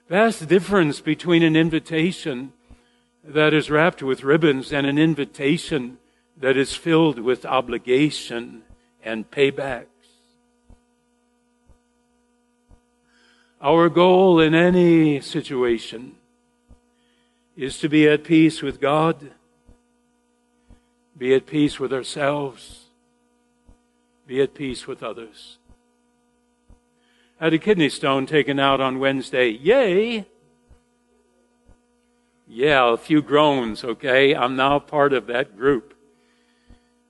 Vast 0.09 0.47
difference 0.47 1.01
between 1.01 1.43
an 1.43 1.55
invitation 1.55 2.51
that 3.23 3.53
is 3.53 3.69
wrapped 3.69 4.01
with 4.01 4.23
ribbons 4.23 4.73
and 4.73 4.87
an 4.87 4.97
invitation 4.97 5.99
that 6.35 6.57
is 6.57 6.73
filled 6.73 7.19
with 7.19 7.45
obligation 7.45 8.63
and 9.03 9.29
paybacks. 9.29 9.85
Our 13.61 13.87
goal 13.87 14.39
in 14.39 14.55
any 14.55 15.21
situation 15.21 16.15
is 17.55 17.77
to 17.77 17.87
be 17.87 18.07
at 18.07 18.23
peace 18.23 18.63
with 18.63 18.81
God, 18.81 19.29
be 21.15 21.35
at 21.35 21.45
peace 21.45 21.79
with 21.79 21.93
ourselves, 21.93 22.85
be 24.25 24.41
at 24.41 24.55
peace 24.55 24.87
with 24.87 25.03
others 25.03 25.59
had 27.39 27.53
a 27.53 27.57
kidney 27.57 27.89
stone 27.89 28.25
taken 28.25 28.59
out 28.59 28.81
on 28.81 28.99
Wednesday. 28.99 29.49
Yay! 29.49 30.25
Yeah, 32.45 32.93
a 32.93 32.97
few 32.97 33.21
groans, 33.21 33.83
okay? 33.83 34.35
I'm 34.35 34.55
now 34.55 34.79
part 34.79 35.13
of 35.13 35.27
that 35.27 35.55
group. 35.55 35.93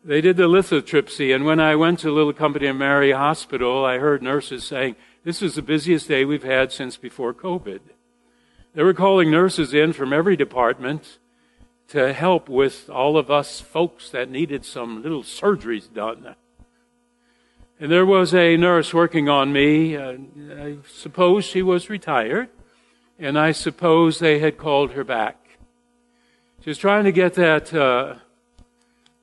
They 0.03 0.21
did 0.21 0.38
the 0.38 0.43
lithotripsy, 0.43 1.33
and 1.33 1.45
when 1.45 1.59
I 1.59 1.75
went 1.75 2.00
to 2.00 2.12
Little 2.12 2.33
Company 2.33 2.67
of 2.67 2.75
Mary 2.75 3.12
Hospital, 3.12 3.83
I 3.83 3.98
heard 3.98 4.21
nurses 4.21 4.63
saying, 4.63 4.95
This 5.24 5.41
is 5.41 5.55
the 5.55 5.62
busiest 5.62 6.07
day 6.07 6.25
we've 6.25 6.43
had 6.43 6.71
since 6.71 6.95
before 6.95 7.33
COVID. 7.33 7.79
They 8.74 8.83
were 8.83 8.93
calling 8.93 9.31
nurses 9.31 9.74
in 9.74 9.93
from 9.93 10.13
every 10.13 10.36
department 10.36 11.17
to 11.89 12.13
help 12.13 12.48
with 12.48 12.89
all 12.89 13.17
of 13.17 13.31
us 13.31 13.59
folks 13.59 14.09
that 14.12 14.29
needed 14.29 14.63
some 14.63 15.01
little 15.01 15.24
surgeries 15.24 15.91
done. 15.91 16.36
And 17.81 17.89
there 17.89 18.05
was 18.05 18.33
a 18.33 18.57
nurse 18.57 18.93
working 18.93 19.29
on 19.29 19.53
me. 19.53 19.95
Uh, 19.95 20.17
I 20.51 20.77
suppose 20.86 21.45
she 21.45 21.62
was 21.62 21.89
retired, 21.89 22.50
and 23.17 23.39
I 23.39 23.53
suppose 23.53 24.19
they 24.19 24.39
had 24.39 24.57
called 24.57 24.91
her 24.91 25.05
back. 25.05 25.38
She 26.62 26.69
was 26.69 26.77
trying 26.77 27.05
to 27.05 27.13
get 27.13 27.36
that 27.36 27.74
uh, 27.74 28.15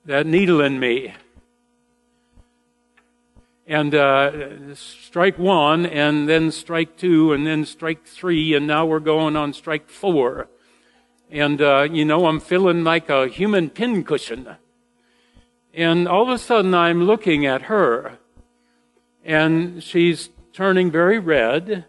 that 0.07 0.27
needle 0.27 0.63
in 0.63 0.81
me. 0.81 1.13
And 3.67 3.95
uh, 3.95 4.75
strike 4.75 5.39
one, 5.39 5.85
and 5.85 6.27
then 6.27 6.51
strike 6.51 6.97
two, 6.97 7.35
and 7.35 7.47
then 7.47 7.67
strike 7.67 8.07
three, 8.07 8.55
and 8.55 8.67
now 8.67 8.87
we're 8.87 9.01
going 9.01 9.37
on 9.37 9.53
strike 9.53 9.91
four. 9.91 10.49
And, 11.31 11.61
uh, 11.61 11.89
you 11.91 12.07
know, 12.07 12.27
I'm 12.27 12.41
feeling 12.41 12.85
like 12.85 13.11
a 13.11 13.29
human 13.29 13.69
pincushion. 13.69 14.57
And 15.75 16.09
all 16.09 16.23
of 16.23 16.29
a 16.29 16.39
sudden 16.39 16.73
I'm 16.73 17.03
looking 17.03 17.45
at 17.45 17.63
her 17.63 18.19
and 19.27 19.83
she's 19.83 20.31
turning 20.53 20.91
very 20.91 21.19
red 21.19 21.85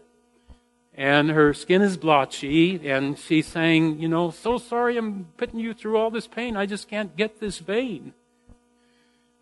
and 0.92 1.30
her 1.30 1.54
skin 1.54 1.80
is 1.80 1.96
blotchy 1.96 2.88
and 2.88 3.16
she's 3.16 3.46
saying, 3.46 4.00
you 4.00 4.08
know, 4.08 4.32
so 4.32 4.58
sorry 4.58 4.96
I'm 4.96 5.28
putting 5.36 5.60
you 5.60 5.72
through 5.72 5.96
all 5.96 6.10
this 6.10 6.26
pain. 6.26 6.56
I 6.56 6.66
just 6.66 6.88
can't 6.88 7.16
get 7.16 7.38
this 7.38 7.60
vein. 7.60 8.12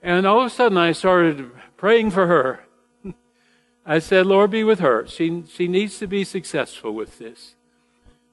And 0.03 0.27
all 0.27 0.41
of 0.41 0.47
a 0.47 0.51
sudden 0.51 0.77
I 0.77 0.93
started 0.93 1.51
praying 1.79 2.11
for 2.11 2.27
her. 2.27 2.67
I 3.87 3.99
said, 3.99 4.27
Lord, 4.27 4.51
be 4.51 4.63
with 4.63 4.81
her. 4.81 5.07
She, 5.07 5.45
she 5.49 5.67
needs 5.67 5.99
to 5.99 6.07
be 6.07 6.23
successful 6.23 6.93
with 6.93 7.19
this. 7.19 7.55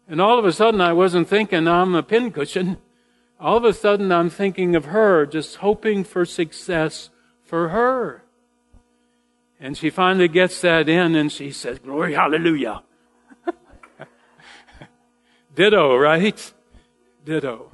And 0.09 0.19
all 0.19 0.37
of 0.37 0.43
a 0.43 0.51
sudden 0.51 0.81
I 0.81 0.91
wasn't 0.91 1.29
thinking 1.29 1.69
I'm 1.69 1.95
a 1.95 2.03
pincushion. 2.03 2.79
All 3.39 3.55
of 3.55 3.63
a 3.63 3.73
sudden 3.73 4.11
I'm 4.11 4.29
thinking 4.29 4.75
of 4.75 4.85
her, 4.85 5.25
just 5.25 5.57
hoping 5.57 6.03
for 6.03 6.25
success 6.25 7.09
for 7.45 7.69
her. 7.69 8.22
And 9.63 9.77
she 9.77 9.89
finally 9.89 10.27
gets 10.27 10.59
that 10.59 10.89
in 10.89 11.15
and 11.15 11.31
she 11.31 11.51
says, 11.51 11.79
Glory, 11.79 12.15
hallelujah. 12.15 12.83
Ditto, 15.55 15.95
right? 15.95 16.53
Ditto. 17.23 17.71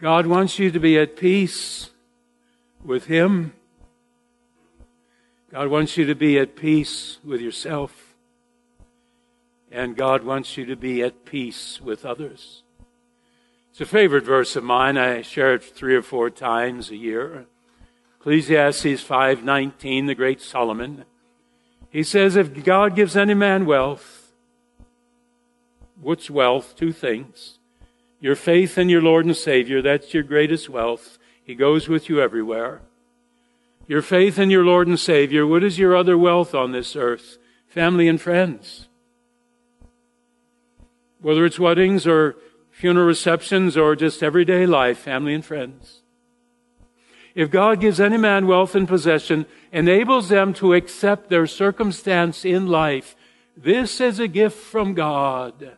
God 0.00 0.28
wants 0.28 0.60
you 0.60 0.70
to 0.70 0.78
be 0.78 0.96
at 1.00 1.16
peace 1.16 1.90
with 2.84 3.06
Him. 3.06 3.54
God 5.50 5.66
wants 5.66 5.96
you 5.96 6.06
to 6.06 6.14
be 6.14 6.38
at 6.38 6.54
peace 6.54 7.18
with 7.24 7.40
yourself. 7.40 8.14
And 9.72 9.96
God 9.96 10.22
wants 10.22 10.56
you 10.56 10.64
to 10.66 10.76
be 10.76 11.02
at 11.02 11.24
peace 11.24 11.80
with 11.82 12.06
others. 12.06 12.62
It's 13.72 13.80
a 13.80 13.86
favorite 13.86 14.24
verse 14.24 14.54
of 14.54 14.62
mine. 14.62 14.96
I 14.96 15.22
share 15.22 15.54
it 15.54 15.64
three 15.64 15.96
or 15.96 16.02
four 16.02 16.30
times 16.30 16.90
a 16.90 16.96
year. 16.96 17.46
Ecclesiastes 18.20 19.02
5:19, 19.02 20.06
the 20.06 20.14
great 20.14 20.42
Solomon. 20.42 21.06
He 21.88 22.02
says, 22.02 22.36
if 22.36 22.62
God 22.62 22.94
gives 22.94 23.16
any 23.16 23.32
man 23.32 23.64
wealth, 23.64 24.32
what's 25.98 26.30
wealth? 26.30 26.76
Two 26.76 26.92
things. 26.92 27.58
Your 28.20 28.36
faith 28.36 28.76
in 28.76 28.90
your 28.90 29.00
Lord 29.00 29.24
and 29.24 29.36
Savior, 29.36 29.80
that's 29.80 30.12
your 30.12 30.22
greatest 30.22 30.68
wealth. 30.68 31.18
He 31.42 31.54
goes 31.54 31.88
with 31.88 32.10
you 32.10 32.20
everywhere. 32.20 32.82
Your 33.88 34.02
faith 34.02 34.38
in 34.38 34.50
your 34.50 34.64
Lord 34.64 34.86
and 34.86 35.00
Savior, 35.00 35.46
what 35.46 35.64
is 35.64 35.78
your 35.78 35.96
other 35.96 36.18
wealth 36.18 36.54
on 36.54 36.72
this 36.72 36.94
earth? 36.94 37.38
Family 37.66 38.06
and 38.06 38.20
friends. 38.20 38.86
Whether 41.22 41.46
it's 41.46 41.58
weddings 41.58 42.06
or 42.06 42.36
funeral 42.70 43.06
receptions 43.06 43.78
or 43.78 43.96
just 43.96 44.22
everyday 44.22 44.66
life, 44.66 44.98
family 44.98 45.34
and 45.34 45.44
friends. 45.44 46.02
If 47.34 47.50
God 47.50 47.80
gives 47.80 48.00
any 48.00 48.16
man 48.16 48.46
wealth 48.46 48.74
and 48.74 48.88
possession, 48.88 49.46
enables 49.72 50.28
them 50.28 50.52
to 50.54 50.74
accept 50.74 51.28
their 51.28 51.46
circumstance 51.46 52.44
in 52.44 52.66
life, 52.66 53.14
this 53.56 54.00
is 54.00 54.18
a 54.18 54.28
gift 54.28 54.58
from 54.58 54.94
God. 54.94 55.76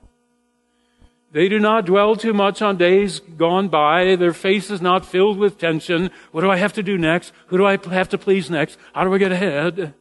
They 1.33 1.49
do 1.49 1.59
not 1.59 1.87
dwell 1.87 2.15
too 2.17 2.35
much 2.35 2.61
on 2.61 2.77
days 2.77 3.21
gone 3.21 3.69
by. 3.69 4.17
Their 4.17 4.35
face 4.35 4.71
is 4.71 4.83
not 4.83 5.07
filled 5.07 5.39
with 5.39 5.59
tension. 5.59 6.11
What 6.31 6.43
do 6.43 6.51
I 6.51 6.57
have 6.57 6.75
to 6.75 6.83
do 6.83 6.99
next? 6.99 7.33
Who 7.47 7.57
do 7.57 7.65
I 7.65 7.79
have 7.79 8.11
to 8.11 8.19
please 8.19 8.51
next? 8.51 8.79
How 8.93 9.05
do 9.05 9.15
I 9.15 9.19
get 9.19 9.33
ahead? 9.33 9.95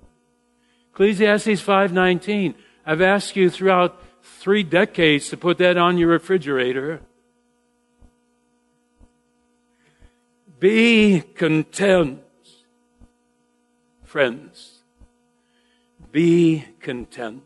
Ecclesiastes 0.92 1.62
5:19. 1.62 2.54
I've 2.86 3.02
asked 3.02 3.38
you 3.38 3.50
throughout 3.50 4.02
3 4.22 4.64
decades 4.64 5.30
to 5.30 5.38
put 5.38 5.58
that 5.60 5.78
on 5.78 5.98
your 5.98 6.10
refrigerator. 6.10 7.00
Be 10.62 11.22
content, 11.22 12.22
friends. 14.04 14.84
Be 16.12 16.66
content. 16.80 17.42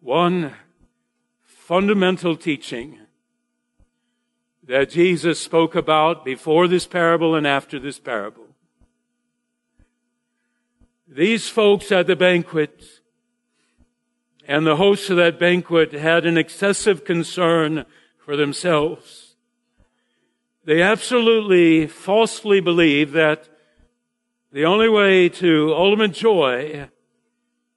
One 0.00 0.52
fundamental 1.42 2.36
teaching 2.36 2.98
that 4.62 4.90
Jesus 4.90 5.40
spoke 5.40 5.74
about 5.74 6.22
before 6.22 6.68
this 6.68 6.86
parable 6.86 7.34
and 7.34 7.46
after 7.46 7.78
this 7.78 7.98
parable. 7.98 8.48
these 11.08 11.48
folks 11.48 11.90
at 11.90 12.06
the 12.06 12.14
banquet 12.14 12.99
and 14.50 14.66
the 14.66 14.74
hosts 14.74 15.08
of 15.10 15.16
that 15.16 15.38
banquet 15.38 15.92
had 15.92 16.26
an 16.26 16.36
excessive 16.36 17.04
concern 17.04 17.84
for 18.18 18.36
themselves. 18.36 19.36
They 20.64 20.82
absolutely 20.82 21.86
falsely 21.86 22.58
believed 22.58 23.12
that 23.12 23.48
the 24.50 24.64
only 24.64 24.88
way 24.88 25.28
to 25.28 25.72
ultimate 25.72 26.14
joy 26.14 26.88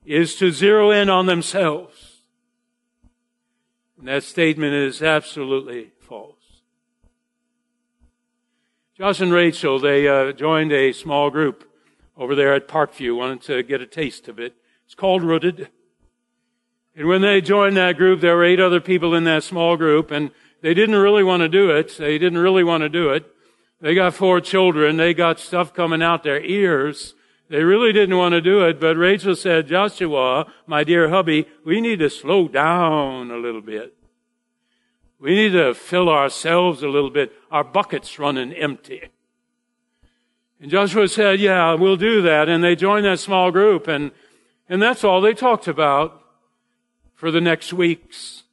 is 0.04 0.36
to 0.38 0.50
zero 0.50 0.90
in 0.90 1.12
on 1.12 1.28
themselves. 1.28 2.24
And 4.00 4.08
that 4.08 4.24
statement 4.24 4.74
is 4.74 5.04
absolutely 5.04 5.92
false. 6.00 6.64
Josh 8.98 9.22
and 9.22 9.32
Rachel, 9.32 9.78
they 9.78 10.08
uh, 10.08 10.32
joined 10.32 10.72
a 10.72 10.92
small 10.92 11.30
group 11.30 11.70
over 12.18 12.34
there 12.34 12.56
at 12.56 12.68
Parkview, 12.68 13.16
wanted 13.16 13.44
to 13.44 13.62
get 13.62 13.80
a 13.80 13.86
taste 13.86 14.28
of 14.28 14.40
it. 14.40 14.56
It's 14.88 14.96
called 14.96 15.22
Rooted. 15.22 15.70
And 16.96 17.08
when 17.08 17.22
they 17.22 17.42
joined 17.42 17.76
that 17.78 17.98
group, 17.98 18.22
there 18.22 18.36
were 18.36 18.44
eight 18.44 18.60
other 18.60 18.80
people 18.80 19.16
in 19.16 19.24
that 19.24 19.44
small 19.44 19.78
group, 19.78 20.12
and 20.12 20.30
they 20.62 20.74
didn't 20.74 20.96
really 20.96 21.24
want 21.24 21.42
to 21.42 21.50
do 21.50 21.72
it. 21.72 21.98
They 21.98 22.18
didn't 22.18 22.38
really 22.38 22.64
want 22.64 22.82
to 22.82 22.90
do 22.90 23.10
it. 23.10 23.26
They 23.82 23.96
got 23.96 24.14
four 24.14 24.40
children. 24.40 24.98
They 24.98 25.14
got 25.14 25.40
stuff 25.40 25.74
coming 25.74 26.04
out 26.04 26.24
their 26.24 26.42
ears. 26.42 27.16
They 27.50 27.64
really 27.64 27.92
didn't 27.92 28.18
want 28.18 28.34
to 28.34 28.42
do 28.42 28.64
it, 28.66 28.80
but 28.80 28.96
Rachel 28.96 29.36
said, 29.36 29.68
Joshua, 29.68 30.52
my 30.66 30.84
dear 30.84 31.10
hubby, 31.10 31.46
we 31.66 31.82
need 31.82 32.00
to 32.00 32.10
slow 32.10 32.48
down 32.48 33.30
a 33.30 33.38
little 33.38 33.62
bit. 33.62 33.94
We 35.20 35.36
need 35.36 35.52
to 35.52 35.74
fill 35.74 36.10
ourselves 36.10 36.82
a 36.82 36.88
little 36.88 37.10
bit. 37.10 37.32
Our 37.52 37.64
bucket's 37.64 38.18
running 38.18 38.54
empty. 38.54 39.10
And 40.60 40.72
Joshua 40.72 41.08
said, 41.08 41.40
yeah, 41.40 41.74
we'll 41.74 41.98
do 41.98 42.22
that. 42.22 42.50
And 42.50 42.64
they 42.64 42.76
joined 42.76 43.06
that 43.06 43.20
small 43.20 43.52
group 43.52 43.88
and, 43.88 44.12
and 44.70 44.82
that's 44.82 45.04
all 45.04 45.22
they 45.22 45.34
talked 45.34 45.68
about 45.68 46.23
for 47.24 47.32
the 47.32 47.40
next 47.40 47.72
weeks. 47.72 48.44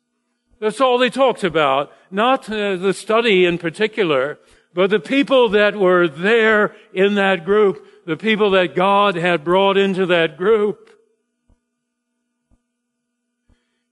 That's 0.61 0.81
all 0.81 0.97
they 0.97 1.11
talked 1.11 1.43
about. 1.43 1.91
Not 2.09 2.49
uh, 2.49 2.77
the 2.77 2.95
study 2.95 3.45
in 3.45 3.59
particular, 3.59 4.39
but 4.73 4.91
the 4.91 5.01
people 5.01 5.49
that 5.49 5.75
were 5.75 6.07
there 6.07 6.77
in 6.95 7.17
that 7.17 7.45
group, 7.45 7.85
the 8.07 8.17
people 8.17 8.53
that 8.53 8.77
God 8.77 9.17
had 9.17 9.43
brought 9.43 9.77
into 9.77 10.07
that 10.07 10.37
group. 10.37 10.89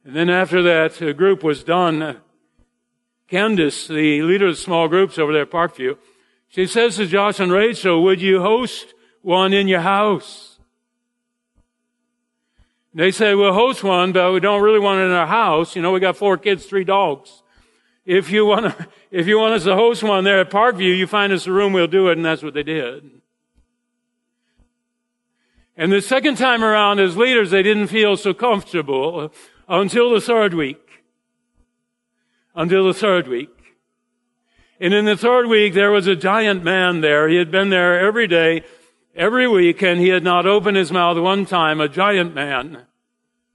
And 0.04 0.14
then 0.14 0.30
after 0.30 0.62
that 0.62 1.02
uh, 1.02 1.12
group 1.12 1.42
was 1.42 1.64
done, 1.64 2.18
Candace, 3.26 3.88
the 3.88 4.22
leader 4.22 4.46
of 4.46 4.54
the 4.54 4.62
small 4.62 4.86
groups 4.86 5.18
over 5.18 5.32
there 5.32 5.42
at 5.42 5.50
Parkview, 5.50 5.98
she 6.46 6.66
says 6.66 6.94
to 6.98 7.06
Josh 7.06 7.40
and 7.40 7.50
Rachel, 7.50 8.04
would 8.04 8.22
you 8.22 8.42
host 8.42 8.94
one 9.22 9.52
in 9.52 9.66
your 9.66 9.80
house? 9.80 10.57
They 12.98 13.12
say, 13.12 13.34
we'll 13.34 13.54
host 13.54 13.84
one, 13.84 14.12
but 14.12 14.32
we 14.32 14.40
don't 14.40 14.60
really 14.60 14.78
want 14.78 15.00
it 15.00 15.04
in 15.04 15.12
our 15.12 15.26
house. 15.26 15.76
You 15.76 15.82
know, 15.82 15.92
we 15.92 16.00
got 16.00 16.16
four 16.16 16.36
kids, 16.36 16.66
three 16.66 16.84
dogs. 16.84 17.42
If 18.04 18.30
you 18.30 18.44
want 18.44 18.66
to, 18.66 18.88
if 19.10 19.26
you 19.26 19.38
want 19.38 19.54
us 19.54 19.64
to 19.64 19.74
host 19.74 20.02
one 20.02 20.24
there 20.24 20.40
at 20.40 20.50
Parkview, 20.50 20.96
you 20.96 21.06
find 21.06 21.32
us 21.32 21.46
a 21.46 21.52
room, 21.52 21.72
we'll 21.72 21.86
do 21.86 22.08
it. 22.08 22.18
And 22.18 22.24
that's 22.24 22.42
what 22.42 22.54
they 22.54 22.62
did. 22.62 23.10
And 25.76 25.92
the 25.92 26.02
second 26.02 26.36
time 26.36 26.64
around 26.64 26.98
as 26.98 27.16
leaders, 27.16 27.50
they 27.50 27.62
didn't 27.62 27.86
feel 27.86 28.16
so 28.16 28.34
comfortable 28.34 29.32
until 29.68 30.10
the 30.10 30.20
third 30.20 30.52
week 30.52 30.88
until 32.58 32.84
the 32.84 32.92
third 32.92 33.28
week. 33.28 33.50
And 34.80 34.92
in 34.92 35.04
the 35.04 35.16
third 35.16 35.46
week, 35.46 35.74
there 35.74 35.92
was 35.92 36.08
a 36.08 36.16
giant 36.16 36.64
man 36.64 37.00
there. 37.00 37.28
He 37.28 37.36
had 37.36 37.52
been 37.52 37.70
there 37.70 38.00
every 38.00 38.26
day, 38.26 38.64
every 39.14 39.48
week, 39.48 39.80
and 39.80 40.00
he 40.00 40.08
had 40.08 40.24
not 40.24 40.44
opened 40.44 40.76
his 40.76 40.90
mouth 40.90 41.16
one 41.18 41.46
time, 41.46 41.80
a 41.80 41.88
giant 41.88 42.34
man, 42.34 42.87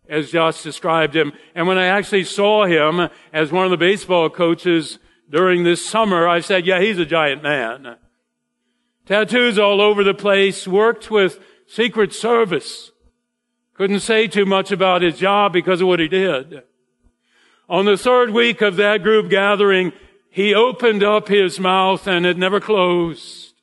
as 0.08 0.32
Josh 0.32 0.62
described 0.62 1.16
him. 1.16 1.34
And 1.56 1.68
when 1.68 1.78
I 1.78 1.86
actually 1.86 2.24
saw 2.26 2.66
him 2.66 3.10
as 3.32 3.52
one 3.52 3.66
of 3.66 3.72
the 3.72 3.78
baseball 3.78 4.30
coaches 4.30 5.00
during 5.30 5.64
this 5.64 5.86
summer, 5.86 6.28
I 6.28 6.42
said, 6.42 6.66
yeah, 6.66 6.80
he's 6.80 7.00
a 7.00 7.06
giant 7.06 7.42
man. 7.42 7.98
Tattoos 9.06 9.58
all 9.58 9.82
over 9.82 10.04
the 10.04 10.14
place, 10.14 10.68
worked 10.68 11.12
with 11.12 11.40
Secret 11.68 12.14
Service. 12.14 12.92
Couldn't 13.74 14.02
say 14.02 14.28
too 14.28 14.46
much 14.46 14.72
about 14.72 15.02
his 15.02 15.18
job 15.18 15.52
because 15.54 15.82
of 15.82 15.88
what 15.88 16.00
he 16.00 16.08
did. 16.08 16.64
On 17.68 17.86
the 17.86 17.98
third 17.98 18.30
week 18.30 18.62
of 18.62 18.76
that 18.76 19.04
group 19.04 19.30
gathering, 19.30 19.94
he 20.30 20.54
opened 20.54 21.04
up 21.04 21.28
his 21.28 21.60
mouth 21.60 22.08
and 22.08 22.26
it 22.26 22.38
never 22.38 22.60
closed. 22.60 23.54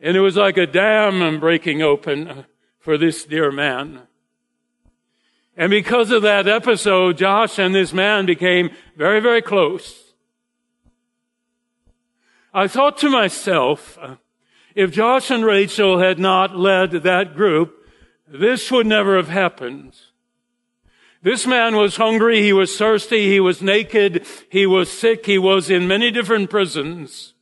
And 0.00 0.16
it 0.16 0.20
was 0.20 0.36
like 0.36 0.56
a 0.56 0.66
dam 0.66 1.40
breaking 1.40 1.82
open 1.82 2.46
for 2.78 2.96
this 2.96 3.24
dear 3.24 3.50
man. 3.50 4.02
And 5.56 5.70
because 5.70 6.10
of 6.10 6.22
that 6.22 6.46
episode, 6.46 7.16
Josh 7.16 7.58
and 7.58 7.74
this 7.74 7.92
man 7.92 8.26
became 8.26 8.70
very, 8.96 9.20
very 9.20 9.40
close. 9.40 10.12
I 12.52 12.68
thought 12.68 12.98
to 12.98 13.10
myself, 13.10 13.98
uh, 14.00 14.16
if 14.74 14.92
Josh 14.92 15.30
and 15.30 15.44
Rachel 15.44 15.98
had 15.98 16.18
not 16.18 16.56
led 16.56 16.90
that 16.90 17.34
group, 17.34 17.74
this 18.28 18.70
would 18.70 18.86
never 18.86 19.16
have 19.16 19.28
happened. 19.28 19.94
This 21.22 21.46
man 21.46 21.76
was 21.76 21.96
hungry, 21.96 22.42
he 22.42 22.52
was 22.52 22.76
thirsty, 22.76 23.28
he 23.28 23.40
was 23.40 23.62
naked, 23.62 24.26
he 24.50 24.66
was 24.66 24.90
sick, 24.90 25.26
he 25.26 25.38
was 25.38 25.70
in 25.70 25.88
many 25.88 26.10
different 26.10 26.50
prisons. 26.50 27.34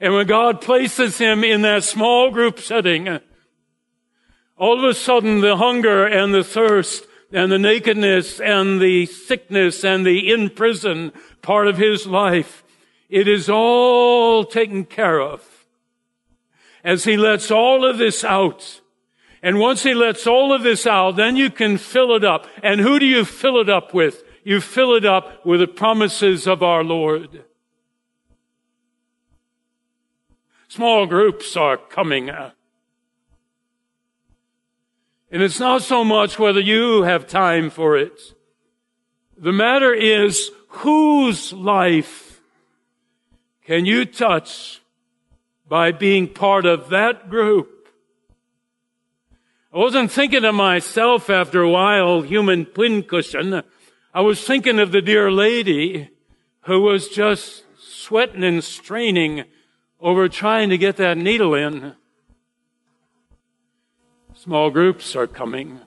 And 0.00 0.14
when 0.14 0.26
God 0.26 0.60
places 0.60 1.18
him 1.18 1.42
in 1.42 1.62
that 1.62 1.84
small 1.84 2.30
group 2.30 2.58
setting, 2.58 3.20
all 4.60 4.78
of 4.78 4.84
a 4.84 4.92
sudden 4.92 5.40
the 5.40 5.56
hunger 5.56 6.04
and 6.04 6.34
the 6.34 6.44
thirst 6.44 7.06
and 7.32 7.50
the 7.50 7.58
nakedness 7.58 8.38
and 8.40 8.78
the 8.78 9.06
sickness 9.06 9.82
and 9.82 10.04
the 10.04 10.30
in 10.30 10.50
prison 10.50 11.12
part 11.40 11.66
of 11.66 11.78
his 11.78 12.06
life, 12.06 12.62
it 13.08 13.26
is 13.26 13.48
all 13.48 14.44
taken 14.44 14.84
care 14.84 15.18
of. 15.18 15.66
As 16.84 17.04
he 17.04 17.16
lets 17.16 17.50
all 17.50 17.86
of 17.86 17.96
this 17.96 18.22
out, 18.22 18.82
and 19.42 19.58
once 19.58 19.82
he 19.82 19.94
lets 19.94 20.26
all 20.26 20.52
of 20.52 20.62
this 20.62 20.86
out, 20.86 21.16
then 21.16 21.36
you 21.36 21.50
can 21.50 21.78
fill 21.78 22.14
it 22.14 22.24
up. 22.24 22.46
And 22.62 22.82
who 22.82 22.98
do 22.98 23.06
you 23.06 23.24
fill 23.24 23.58
it 23.60 23.70
up 23.70 23.94
with? 23.94 24.22
You 24.44 24.60
fill 24.60 24.94
it 24.94 25.06
up 25.06 25.46
with 25.46 25.60
the 25.60 25.68
promises 25.68 26.46
of 26.46 26.62
our 26.62 26.84
Lord. 26.84 27.44
Small 30.68 31.06
groups 31.06 31.56
are 31.56 31.78
coming. 31.78 32.28
Uh, 32.28 32.50
And 35.30 35.42
it's 35.42 35.60
not 35.60 35.82
so 35.82 36.04
much 36.04 36.38
whether 36.38 36.60
you 36.60 37.02
have 37.02 37.26
time 37.26 37.70
for 37.70 37.96
it. 37.96 38.20
The 39.36 39.52
matter 39.52 39.94
is 39.94 40.50
whose 40.68 41.52
life 41.52 42.40
can 43.64 43.86
you 43.86 44.04
touch 44.04 44.80
by 45.68 45.92
being 45.92 46.26
part 46.26 46.66
of 46.66 46.90
that 46.90 47.30
group? 47.30 47.88
I 49.72 49.78
wasn't 49.78 50.10
thinking 50.10 50.44
of 50.44 50.56
myself 50.56 51.30
after 51.30 51.62
a 51.62 51.70
while, 51.70 52.22
human 52.22 52.66
pincushion. 52.66 53.62
I 54.12 54.20
was 54.22 54.44
thinking 54.44 54.80
of 54.80 54.90
the 54.90 55.00
dear 55.00 55.30
lady 55.30 56.10
who 56.62 56.80
was 56.80 57.08
just 57.08 57.62
sweating 57.78 58.42
and 58.42 58.64
straining 58.64 59.44
over 60.00 60.28
trying 60.28 60.70
to 60.70 60.78
get 60.78 60.96
that 60.96 61.16
needle 61.16 61.54
in. 61.54 61.94
Small 64.42 64.70
groups 64.70 65.14
are 65.14 65.26
coming. 65.26 65.80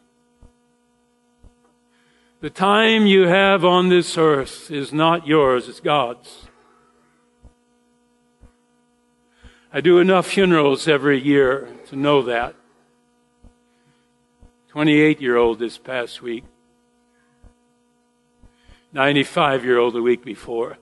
The 2.40 2.52
time 2.52 3.08
you 3.08 3.26
have 3.26 3.66
on 3.66 3.90
this 3.90 4.16
earth 4.16 4.70
is 4.70 4.94
not 4.94 5.26
yours, 5.26 5.68
it's 5.68 5.80
God's. 5.80 6.46
I 9.74 9.82
do 9.82 9.98
enough 9.98 10.28
funerals 10.28 10.88
every 10.88 11.20
year 11.20 11.68
to 11.88 11.96
know 11.96 12.22
that. 12.22 12.54
28 14.68 15.20
year 15.20 15.36
old 15.36 15.58
this 15.58 15.80
past 15.80 16.22
week, 16.22 16.44
95 18.92 19.66
year 19.66 19.80
old 19.80 19.96
the 19.96 20.04
week 20.04 20.24
before. 20.24 20.78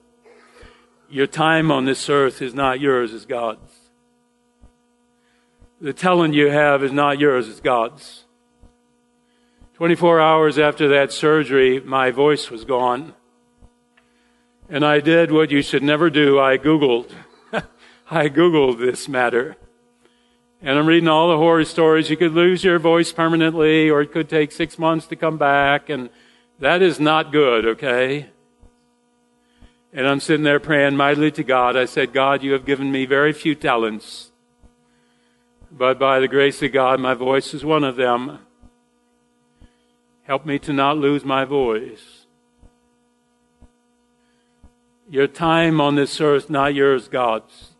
Your 1.08 1.26
time 1.26 1.72
on 1.72 1.86
this 1.86 2.10
earth 2.10 2.42
is 2.42 2.52
not 2.52 2.80
yours, 2.80 3.14
it's 3.14 3.24
God's. 3.24 3.81
The 5.82 5.92
talent 5.92 6.34
you 6.34 6.48
have 6.48 6.84
is 6.84 6.92
not 6.92 7.18
yours, 7.18 7.48
it's 7.48 7.58
God's. 7.58 8.22
24 9.74 10.20
hours 10.20 10.56
after 10.56 10.86
that 10.86 11.10
surgery, 11.10 11.80
my 11.80 12.12
voice 12.12 12.52
was 12.52 12.64
gone. 12.64 13.14
And 14.68 14.86
I 14.86 15.00
did 15.00 15.32
what 15.32 15.50
you 15.50 15.60
should 15.60 15.82
never 15.82 16.08
do. 16.08 16.38
I 16.38 16.56
Googled. 16.56 17.10
I 18.12 18.28
Googled 18.28 18.78
this 18.78 19.08
matter. 19.08 19.56
And 20.62 20.78
I'm 20.78 20.86
reading 20.86 21.08
all 21.08 21.30
the 21.30 21.36
horror 21.36 21.64
stories. 21.64 22.10
You 22.10 22.16
could 22.16 22.32
lose 22.32 22.62
your 22.62 22.78
voice 22.78 23.10
permanently, 23.10 23.90
or 23.90 24.02
it 24.02 24.12
could 24.12 24.28
take 24.28 24.52
six 24.52 24.78
months 24.78 25.08
to 25.08 25.16
come 25.16 25.36
back, 25.36 25.88
and 25.88 26.10
that 26.60 26.80
is 26.80 27.00
not 27.00 27.32
good, 27.32 27.66
okay? 27.66 28.30
And 29.92 30.06
I'm 30.06 30.20
sitting 30.20 30.44
there 30.44 30.60
praying 30.60 30.96
mightily 30.96 31.32
to 31.32 31.42
God. 31.42 31.76
I 31.76 31.86
said, 31.86 32.12
God, 32.12 32.44
you 32.44 32.52
have 32.52 32.64
given 32.64 32.92
me 32.92 33.04
very 33.04 33.32
few 33.32 33.56
talents. 33.56 34.31
But 35.76 35.98
by 35.98 36.20
the 36.20 36.28
grace 36.28 36.62
of 36.62 36.72
God, 36.72 37.00
my 37.00 37.14
voice 37.14 37.54
is 37.54 37.64
one 37.64 37.82
of 37.82 37.96
them. 37.96 38.40
Help 40.24 40.44
me 40.44 40.58
to 40.58 40.72
not 40.72 40.98
lose 40.98 41.24
my 41.24 41.44
voice. 41.44 42.26
Your 45.08 45.26
time 45.26 45.80
on 45.80 45.94
this 45.94 46.20
earth, 46.20 46.48
not 46.50 46.74
yours, 46.74 47.08
God's. 47.08 47.72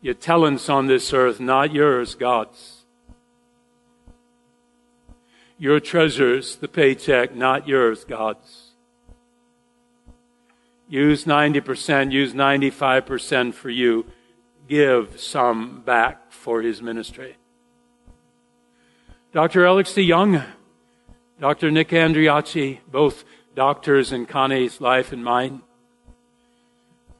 Your 0.00 0.14
talents 0.14 0.68
on 0.68 0.86
this 0.86 1.12
earth, 1.12 1.40
not 1.40 1.72
yours, 1.72 2.14
God's. 2.14 2.84
Your 5.56 5.80
treasures, 5.80 6.56
the 6.56 6.68
paycheck, 6.68 7.34
not 7.34 7.66
yours, 7.66 8.04
God's. 8.04 8.70
Use 10.88 11.24
90%, 11.24 12.12
use 12.12 12.32
95% 12.32 13.54
for 13.54 13.70
you. 13.70 14.06
Give 14.68 15.18
some 15.18 15.80
back 15.80 16.30
for 16.30 16.60
his 16.60 16.82
ministry. 16.82 17.36
Dr. 19.32 19.64
Alex 19.64 19.92
DeYoung, 19.92 20.44
Dr. 21.40 21.70
Nick 21.70 21.88
Andriacci, 21.88 22.80
both 22.90 23.24
doctors 23.54 24.12
in 24.12 24.26
Connie's 24.26 24.80
life 24.80 25.10
and 25.10 25.24
mine. 25.24 25.62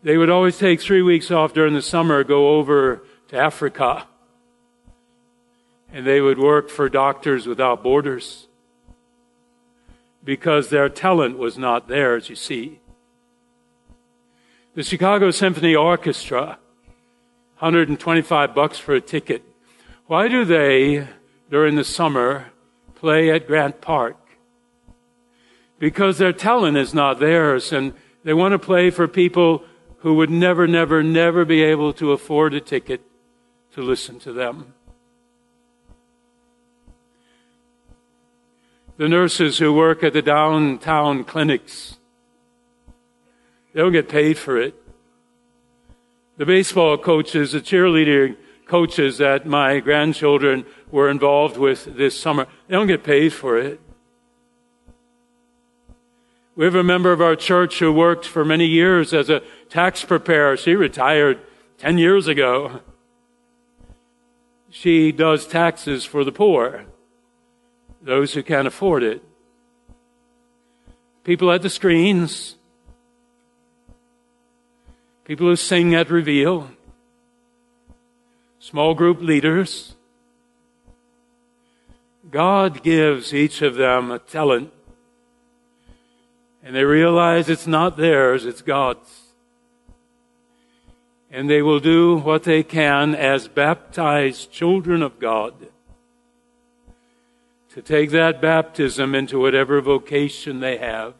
They 0.03 0.19
would 0.19 0.31
always 0.31 0.59
take 0.59 0.81
three 0.81 1.03
weeks 1.03 1.31
off 1.31 1.55
during 1.55 1.75
the 1.75 1.83
summer, 1.83 2.23
go 2.23 2.57
over 2.59 3.03
to 3.29 3.37
Africa, 3.39 4.07
and 5.93 6.07
they 6.07 6.21
would 6.21 6.39
work 6.39 6.69
for 6.69 6.89
Doctors 6.89 7.47
Without 7.47 7.83
Borders 7.83 8.47
because 10.23 10.69
their 10.69 10.89
talent 10.91 11.39
was 11.39 11.57
not 11.57 11.89
theirs, 11.89 12.29
you 12.29 12.37
see. 12.37 12.81
The 14.75 14.83
Chicago 14.83 15.31
Symphony 15.31 15.75
Orchestra, 15.75 16.59
125 17.61 18.55
bucks 18.55 18.79
for 18.79 18.95
a 18.95 19.01
ticket. 19.01 19.43
Why 20.07 20.29
do 20.29 20.45
they, 20.45 21.09
during 21.51 21.75
the 21.75 21.85
summer, 21.85 22.53
play 22.95 23.31
at 23.31 23.49
Grant 23.49 23.81
Park? 23.81 24.17
Because 25.81 26.19
their 26.19 26.33
talent 26.33 26.77
is 26.77 26.95
not 26.95 27.19
theirs 27.19 27.73
and 27.73 27.95
they 28.23 28.33
want 28.33 28.53
to 28.53 28.59
play 28.59 28.91
for 28.91 29.09
people 29.09 29.65
who 29.99 30.15
would 30.15 30.31
never, 30.31 30.69
never, 30.69 31.03
never 31.03 31.45
be 31.45 31.63
able 31.63 31.93
to 31.95 32.13
afford 32.13 32.55
a 32.55 32.61
ticket 32.61 33.03
to 33.73 33.83
listen 33.83 34.21
to 34.21 34.33
them. 34.33 34.75
The 38.99 39.09
nurses 39.09 39.59
who 39.59 39.73
work 39.73 40.05
at 40.05 40.13
the 40.13 40.23
downtown 40.23 41.25
clinics, 41.25 41.99
they 43.73 43.81
don't 43.81 43.93
get 43.93 44.09
paid 44.09 44.39
for 44.39 44.57
it. 44.57 44.75
The 46.39 46.47
baseball 46.47 46.97
coaches, 46.99 47.51
the 47.51 47.61
cheerleading 47.61 48.37
coaches 48.65 49.19
that 49.19 49.45
my 49.45 49.81
grandchildren 49.81 50.65
were 50.89 51.11
involved 51.11 51.57
with 51.57 51.97
this 51.97 52.19
summer, 52.19 52.47
they 52.69 52.77
don't 52.77 52.87
get 52.87 53.03
paid 53.03 53.33
for 53.33 53.59
it. 53.59 53.81
We 56.55 56.65
have 56.65 56.77
a 56.77 56.85
member 56.85 57.11
of 57.11 57.21
our 57.21 57.35
church 57.35 57.81
who 57.81 57.93
worked 57.93 58.25
for 58.25 58.45
many 58.45 58.67
years 58.67 59.13
as 59.13 59.29
a 59.29 59.43
tax 59.69 60.05
preparer. 60.05 60.57
She 60.57 60.77
retired 60.77 61.41
10 61.79 61.99
years 61.99 62.29
ago. 62.29 62.83
She 64.71 65.11
does 65.11 65.45
taxes 65.45 66.05
for 66.05 66.23
the 66.23 66.33
poor, 66.33 66.85
those 68.01 68.35
who 68.35 68.45
can't 68.45 68.69
afford 68.69 69.03
it. 69.03 69.25
People 71.25 71.51
at 71.51 71.63
the 71.63 71.71
screens, 71.71 72.55
people 75.29 75.47
who 75.47 75.57
sing 75.57 75.95
at 75.95 76.09
Reveal, 76.09 76.71
small 78.59 78.95
group 78.95 79.21
leaders. 79.21 79.95
God 82.31 82.83
gives 82.83 83.35
each 83.35 83.61
of 83.61 83.75
them 83.75 84.11
a 84.11 84.19
talent 84.19 84.73
and 86.63 86.75
they 86.75 86.85
realize 86.85 87.51
it's 87.51 87.67
not 87.67 87.99
theirs, 87.99 88.47
it's 88.47 88.63
God's. 88.63 89.35
And 91.31 91.49
they 91.49 91.61
will 91.61 91.81
do 91.81 92.17
what 92.17 92.45
they 92.45 92.63
can 92.63 93.15
as 93.15 93.49
baptized 93.49 94.51
children 94.51 95.03
of 95.03 95.19
God 95.19 95.55
to 97.75 97.83
take 97.83 98.11
that 98.13 98.41
baptism 98.41 99.15
into 99.15 99.39
whatever 99.39 99.83
vocation 99.83 100.61
they 100.61 100.79
have. 100.79 101.15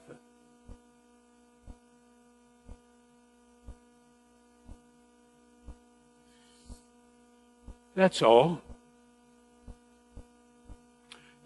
That's 7.99 8.23
all. 8.23 8.63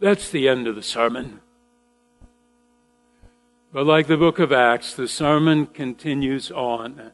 That's 0.00 0.28
the 0.28 0.50
end 0.50 0.66
of 0.66 0.74
the 0.74 0.82
sermon. 0.82 1.40
But 3.72 3.86
like 3.86 4.06
the 4.06 4.18
book 4.18 4.38
of 4.38 4.52
Acts, 4.52 4.92
the 4.92 5.08
sermon 5.08 5.64
continues 5.64 6.50
on 6.50 7.12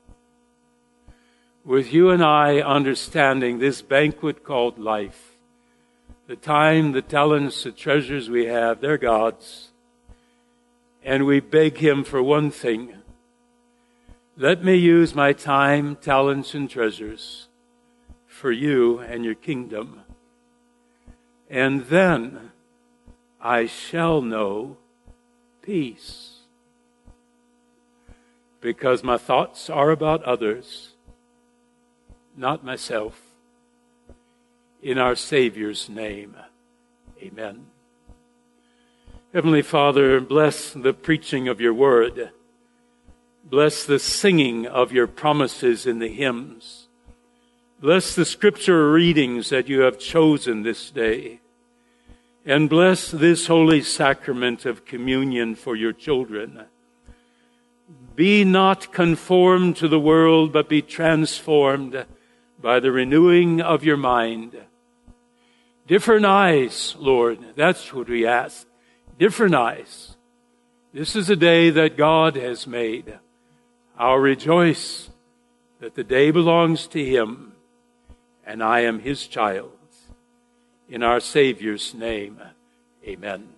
with 1.65 1.93
you 1.93 2.11
and 2.11 2.21
I 2.21 2.59
understanding 2.59 3.61
this 3.61 3.81
banquet 3.81 4.43
called 4.43 4.77
life. 4.77 5.37
The 6.27 6.35
time, 6.35 6.91
the 6.91 7.01
talents, 7.01 7.63
the 7.63 7.71
treasures 7.71 8.29
we 8.29 8.47
have, 8.47 8.81
they're 8.81 8.99
God's. 8.99 9.71
And 11.05 11.27
we 11.27 11.39
beg 11.39 11.79
Him 11.79 12.03
for 12.03 12.21
one 12.21 12.51
thing. 12.51 12.93
Let 14.37 14.65
me 14.65 14.75
use 14.75 15.15
my 15.15 15.33
time, 15.33 15.95
talents, 15.95 16.55
and 16.55 16.69
treasures 16.69 17.48
for 18.39 18.53
you 18.53 19.01
and 19.01 19.25
your 19.25 19.35
kingdom. 19.35 20.01
And 21.51 21.87
then 21.87 22.53
I 23.41 23.67
shall 23.67 24.23
know 24.23 24.77
peace 25.61 26.39
because 28.61 29.03
my 29.03 29.17
thoughts 29.17 29.69
are 29.69 29.91
about 29.91 30.23
others, 30.23 30.95
not 32.37 32.65
myself. 32.65 33.21
In 34.81 34.99
our 34.99 35.17
Savior's 35.17 35.89
name, 35.89 36.37
amen. 37.21 37.67
Heavenly 39.35 39.63
Father, 39.63 40.21
bless 40.21 40.73
the 40.73 40.93
preaching 40.93 41.49
of 41.49 41.61
your 41.61 41.75
word. 41.75 42.31
Bless 43.45 43.85
the 43.85 43.99
singing 43.99 44.67
of 44.67 44.93
your 44.93 45.07
promises 45.07 45.87
in 45.87 45.99
the 45.99 46.09
hymns. 46.09 46.88
Bless 47.81 48.17
the 48.17 48.25
scripture 48.25 48.91
readings 48.91 49.51
that 49.51 49.69
you 49.69 49.83
have 49.83 50.01
chosen 50.01 50.65
this 50.65 50.91
day. 50.91 51.39
And 52.45 52.69
bless 52.69 53.13
this 53.13 53.47
holy 53.47 53.83
sacrament 53.83 54.67
of 54.67 54.85
communion 54.85 55.55
for 55.55 55.77
your 55.77 55.93
children. 55.93 56.65
Be 58.17 58.43
not 58.43 58.93
conformed 58.93 59.77
to 59.77 59.87
the 59.87 60.01
world, 60.01 60.53
but 60.53 60.69
be 60.69 60.83
transformed 60.83 62.05
by 62.61 62.81
the 62.81 62.91
renewing 62.91 63.61
of 63.61 63.85
your 63.85 63.97
mind. 63.97 64.57
Different 65.87 66.27
eyes, 66.27 66.97
Lord. 66.99 67.39
That's 67.55 67.95
what 67.95 68.09
we 68.09 68.27
ask. 68.27 68.67
Different 69.21 69.55
eyes. 69.55 70.17
This 70.93 71.15
is 71.15 71.31
a 71.31 71.37
day 71.37 71.71
that 71.71 71.97
God 71.97 72.35
has 72.35 72.67
made. 72.67 73.21
I'll 73.97 74.17
rejoice 74.17 75.11
that 75.79 75.95
the 75.95 76.03
day 76.03 76.33
belongs 76.33 76.89
to 76.89 77.05
Him 77.05 77.53
and 78.49 78.63
I 78.63 78.81
am 78.81 79.01
His 79.01 79.27
child. 79.27 79.73
In 80.89 81.03
our 81.03 81.21
Savior's 81.21 81.93
name, 81.93 82.41
amen. 83.07 83.58